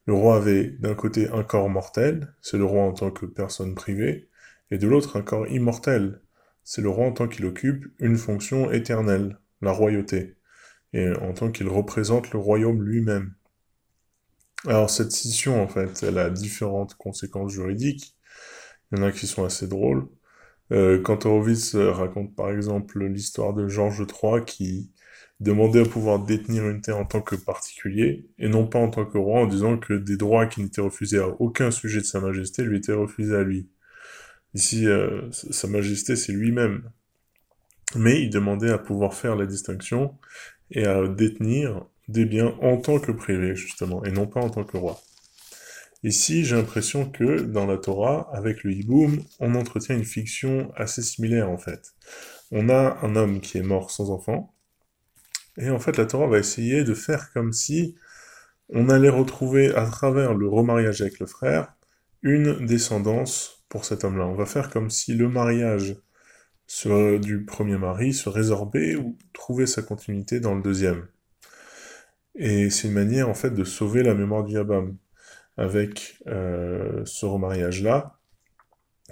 Le 0.06 0.14
roi 0.14 0.38
avait 0.38 0.70
d'un 0.80 0.96
côté 0.96 1.30
un 1.30 1.44
corps 1.44 1.70
mortel, 1.70 2.34
c'est 2.42 2.58
le 2.58 2.66
roi 2.66 2.84
en 2.84 2.94
tant 2.94 3.12
que 3.12 3.26
personne 3.26 3.76
privée, 3.76 4.30
et 4.72 4.78
de 4.78 4.88
l'autre 4.88 5.18
un 5.18 5.22
corps 5.22 5.48
immortel, 5.48 6.22
c'est 6.64 6.82
le 6.82 6.90
roi 6.90 7.08
en 7.08 7.12
tant 7.12 7.28
qu'il 7.28 7.46
occupe 7.46 7.86
une 8.00 8.18
fonction 8.18 8.72
éternelle, 8.72 9.38
la 9.62 9.72
royauté 9.72 10.38
et 10.94 11.10
en 11.18 11.34
tant 11.34 11.52
qu'il 11.52 11.68
représente 11.68 12.32
le 12.32 12.40
royaume 12.40 12.84
lui-même. 12.84 13.34
Alors 14.66 14.90
cette 14.90 15.12
scission, 15.12 15.62
en 15.62 15.68
fait, 15.68 16.04
elle 16.04 16.18
a 16.18 16.30
différentes 16.30 16.96
conséquences 16.96 17.52
juridiques. 17.52 18.16
Il 18.92 19.00
y 19.00 19.02
en 19.02 19.06
a 19.06 19.12
qui 19.12 19.28
sont 19.28 19.44
assez 19.44 19.68
drôles. 19.68 20.08
Euh, 20.72 21.02
quand 21.02 21.26
Horowitz 21.26 21.76
raconte 21.76 22.36
par 22.36 22.52
exemple 22.52 23.04
l'histoire 23.06 23.54
de 23.54 23.68
Georges 23.68 24.06
III 24.08 24.46
qui 24.46 24.92
demandait 25.40 25.82
à 25.82 25.86
pouvoir 25.86 26.20
détenir 26.20 26.68
une 26.70 26.82
terre 26.82 26.98
en 26.98 27.06
tant 27.06 27.22
que 27.22 27.36
particulier, 27.36 28.26
et 28.40 28.48
non 28.48 28.66
pas 28.68 28.80
en 28.80 28.90
tant 28.90 29.06
que 29.06 29.18
roi, 29.18 29.42
en 29.42 29.48
disant 29.48 29.78
que 29.78 29.94
des 29.94 30.18
droits 30.18 30.46
qui 30.48 30.62
n'étaient 30.64 30.82
refusés 30.82 31.20
à 31.20 31.28
aucun 31.28 31.72
sujet 31.72 32.00
de 32.00 32.06
Sa 32.06 32.22
Majesté 32.22 32.64
lui 32.64 32.78
étaient 32.78 32.94
refusés 32.94 33.36
à 33.36 33.44
lui. 33.44 33.70
Ici, 34.54 34.88
euh, 34.88 35.30
Sa 35.32 35.68
Majesté, 35.68 36.16
c'est 36.16 36.32
lui-même. 36.32 36.90
Mais 37.96 38.22
il 38.22 38.30
demandait 38.30 38.72
à 38.72 38.78
pouvoir 38.78 39.14
faire 39.14 39.36
la 39.36 39.46
distinction 39.46 40.18
et 40.74 40.86
à 40.86 41.08
détenir 41.08 41.86
des 42.08 42.26
biens 42.26 42.56
en 42.62 42.78
tant 42.78 43.00
que 43.00 43.12
privé, 43.12 43.56
justement, 43.56 44.04
et 44.04 44.12
non 44.12 44.28
pas 44.28 44.42
en 44.42 44.50
tant 44.50 44.64
que 44.64 44.78
roi. 44.78 45.00
Ici, 46.04 46.44
j'ai 46.44 46.58
l'impression 46.58 47.10
que 47.10 47.40
dans 47.42 47.66
la 47.66 47.78
Torah, 47.78 48.30
avec 48.34 48.64
le 48.64 48.74
hiboum, 48.74 49.24
on 49.40 49.56
entretient 49.56 49.96
une 49.96 50.04
fiction 50.04 50.72
assez 50.76 51.02
similaire 51.02 51.50
en 51.50 51.58
fait. 51.58 51.94
On 52.52 52.68
a 52.68 52.98
un 53.02 53.16
homme 53.16 53.40
qui 53.40 53.58
est 53.58 53.64
mort 53.64 53.90
sans 53.90 54.12
enfant, 54.12 54.54
et 55.58 55.70
en 55.70 55.80
fait 55.80 55.96
la 55.98 56.06
Torah 56.06 56.28
va 56.28 56.40
essayer 56.40 56.84
de 56.84 56.94
faire 56.94 57.32
comme 57.32 57.54
si 57.54 57.96
on 58.70 58.90
allait 58.90 59.10
retrouver 59.10 59.74
à 59.76 59.86
travers 59.86 60.34
le 60.34 60.48
remariage 60.48 61.02
avec 61.02 61.20
le 61.20 61.26
frère 61.26 61.74
une 62.22 62.66
descendance 62.66 63.64
pour 63.70 63.86
cet 63.86 64.04
homme-là. 64.04 64.26
On 64.26 64.36
va 64.36 64.46
faire 64.46 64.70
comme 64.70 64.90
si 64.90 65.14
le 65.14 65.30
mariage 65.30 65.96
du 67.22 67.46
premier 67.46 67.78
mari 67.78 68.14
se 68.14 68.30
résorbait 68.30 68.96
ou 68.96 69.18
trouvait 69.34 69.68
sa 69.68 69.82
continuité 69.82 70.40
dans 70.40 70.56
le 70.56 70.62
deuxième. 70.62 71.08
Et 72.36 72.70
c'est 72.70 72.88
une 72.88 72.94
manière 72.94 73.30
en 73.30 73.34
fait 73.34 73.52
de 73.52 73.64
sauver 73.64 74.04
la 74.04 74.16
mémoire 74.16 74.44
du 74.44 74.54
Yabam 74.54 74.98
avec 75.58 76.18
euh, 76.28 77.04
ce 77.06 77.26
remariage-là, 77.26 78.18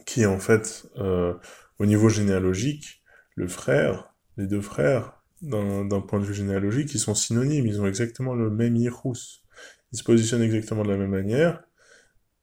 qui 0.05 0.21
est 0.21 0.25
en 0.25 0.39
fait, 0.39 0.87
euh, 0.97 1.35
au 1.77 1.85
niveau 1.85 2.09
généalogique, 2.09 3.03
le 3.35 3.47
frère, 3.47 4.13
les 4.37 4.47
deux 4.47 4.61
frères, 4.61 5.21
d'un 5.41 6.01
point 6.01 6.19
de 6.19 6.25
vue 6.25 6.33
généalogique, 6.33 6.93
ils 6.93 6.99
sont 6.99 7.15
synonymes, 7.15 7.65
ils 7.65 7.81
ont 7.81 7.87
exactement 7.87 8.35
le 8.35 8.49
même 8.49 8.75
Yirous. 8.75 9.41
Ils 9.91 9.97
se 9.97 10.03
positionnent 10.03 10.43
exactement 10.43 10.83
de 10.83 10.89
la 10.89 10.97
même 10.97 11.11
manière, 11.11 11.63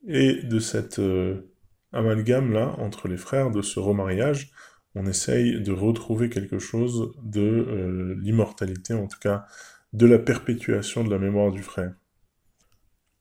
et 0.07 0.43
de 0.43 0.59
cette 0.59 0.99
euh, 0.99 1.51
amalgame-là, 1.93 2.75
entre 2.79 3.09
les 3.09 3.17
frères, 3.17 3.51
de 3.51 3.63
ce 3.63 3.81
remariage, 3.81 4.51
on 4.95 5.07
essaye 5.07 5.61
de 5.61 5.73
retrouver 5.73 6.29
quelque 6.29 6.59
chose 6.59 7.13
de 7.23 8.17
l'immortalité, 8.21 8.95
en 8.95 9.07
tout 9.07 9.19
cas 9.21 9.47
de 9.93 10.07
la 10.07 10.19
perpétuation 10.19 11.05
de 11.05 11.11
la 11.11 11.19
mémoire 11.19 11.51
du 11.53 11.63
frère. 11.63 11.93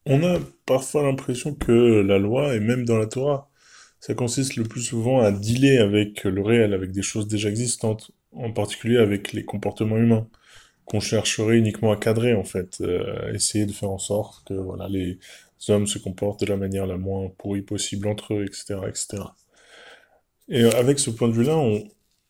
On 0.06 0.22
a 0.24 0.38
parfois 0.66 1.02
l'impression 1.02 1.54
que 1.54 2.00
la 2.00 2.18
loi, 2.18 2.54
et 2.54 2.60
même 2.60 2.84
dans 2.84 2.98
la 2.98 3.06
Torah, 3.06 3.50
ça 4.00 4.14
consiste 4.14 4.56
le 4.56 4.64
plus 4.64 4.82
souvent 4.82 5.20
à 5.20 5.32
dealer 5.32 5.78
avec 5.78 6.24
le 6.24 6.40
réel, 6.40 6.72
avec 6.72 6.92
des 6.92 7.02
choses 7.02 7.26
déjà 7.28 7.48
existantes, 7.48 8.10
en 8.32 8.52
particulier 8.52 8.98
avec 8.98 9.32
les 9.32 9.44
comportements 9.44 9.98
humains, 9.98 10.28
qu'on 10.84 11.00
chercherait 11.00 11.58
uniquement 11.58 11.92
à 11.92 11.96
cadrer 11.96 12.34
en 12.34 12.44
fait, 12.44 12.80
euh, 12.80 13.32
essayer 13.34 13.66
de 13.66 13.72
faire 13.72 13.90
en 13.90 13.98
sorte 13.98 14.46
que 14.48 14.54
voilà 14.54 14.88
les 14.88 15.18
hommes 15.68 15.86
se 15.86 15.98
comportent 15.98 16.40
de 16.40 16.46
la 16.46 16.56
manière 16.56 16.86
la 16.86 16.96
moins 16.96 17.28
pourrie 17.36 17.62
possible 17.62 18.08
entre 18.08 18.34
eux, 18.34 18.44
etc., 18.44 18.76
etc. 18.88 19.22
Et 20.48 20.64
avec 20.64 20.98
ce 20.98 21.10
point 21.10 21.28
de 21.28 21.34
vue-là, 21.34 21.56
on, 21.56 21.84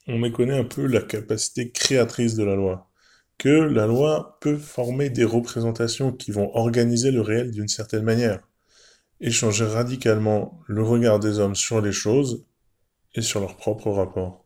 on 0.06 0.18
méconnaît 0.18 0.58
un 0.58 0.64
peu 0.64 0.86
la 0.86 1.00
capacité 1.02 1.70
créatrice 1.70 2.34
de 2.34 2.44
la 2.44 2.56
loi 2.56 2.88
que 3.38 3.48
la 3.48 3.86
loi 3.86 4.36
peut 4.40 4.58
former 4.58 5.10
des 5.10 5.24
représentations 5.24 6.12
qui 6.12 6.32
vont 6.32 6.54
organiser 6.56 7.12
le 7.12 7.20
réel 7.20 7.52
d'une 7.52 7.68
certaine 7.68 8.02
manière, 8.02 8.40
et 9.20 9.30
changer 9.30 9.64
radicalement 9.64 10.60
le 10.66 10.82
regard 10.82 11.20
des 11.20 11.38
hommes 11.38 11.54
sur 11.54 11.80
les 11.80 11.92
choses 11.92 12.44
et 13.14 13.22
sur 13.22 13.40
leur 13.40 13.56
propre 13.56 13.90
rapport. 13.90 14.44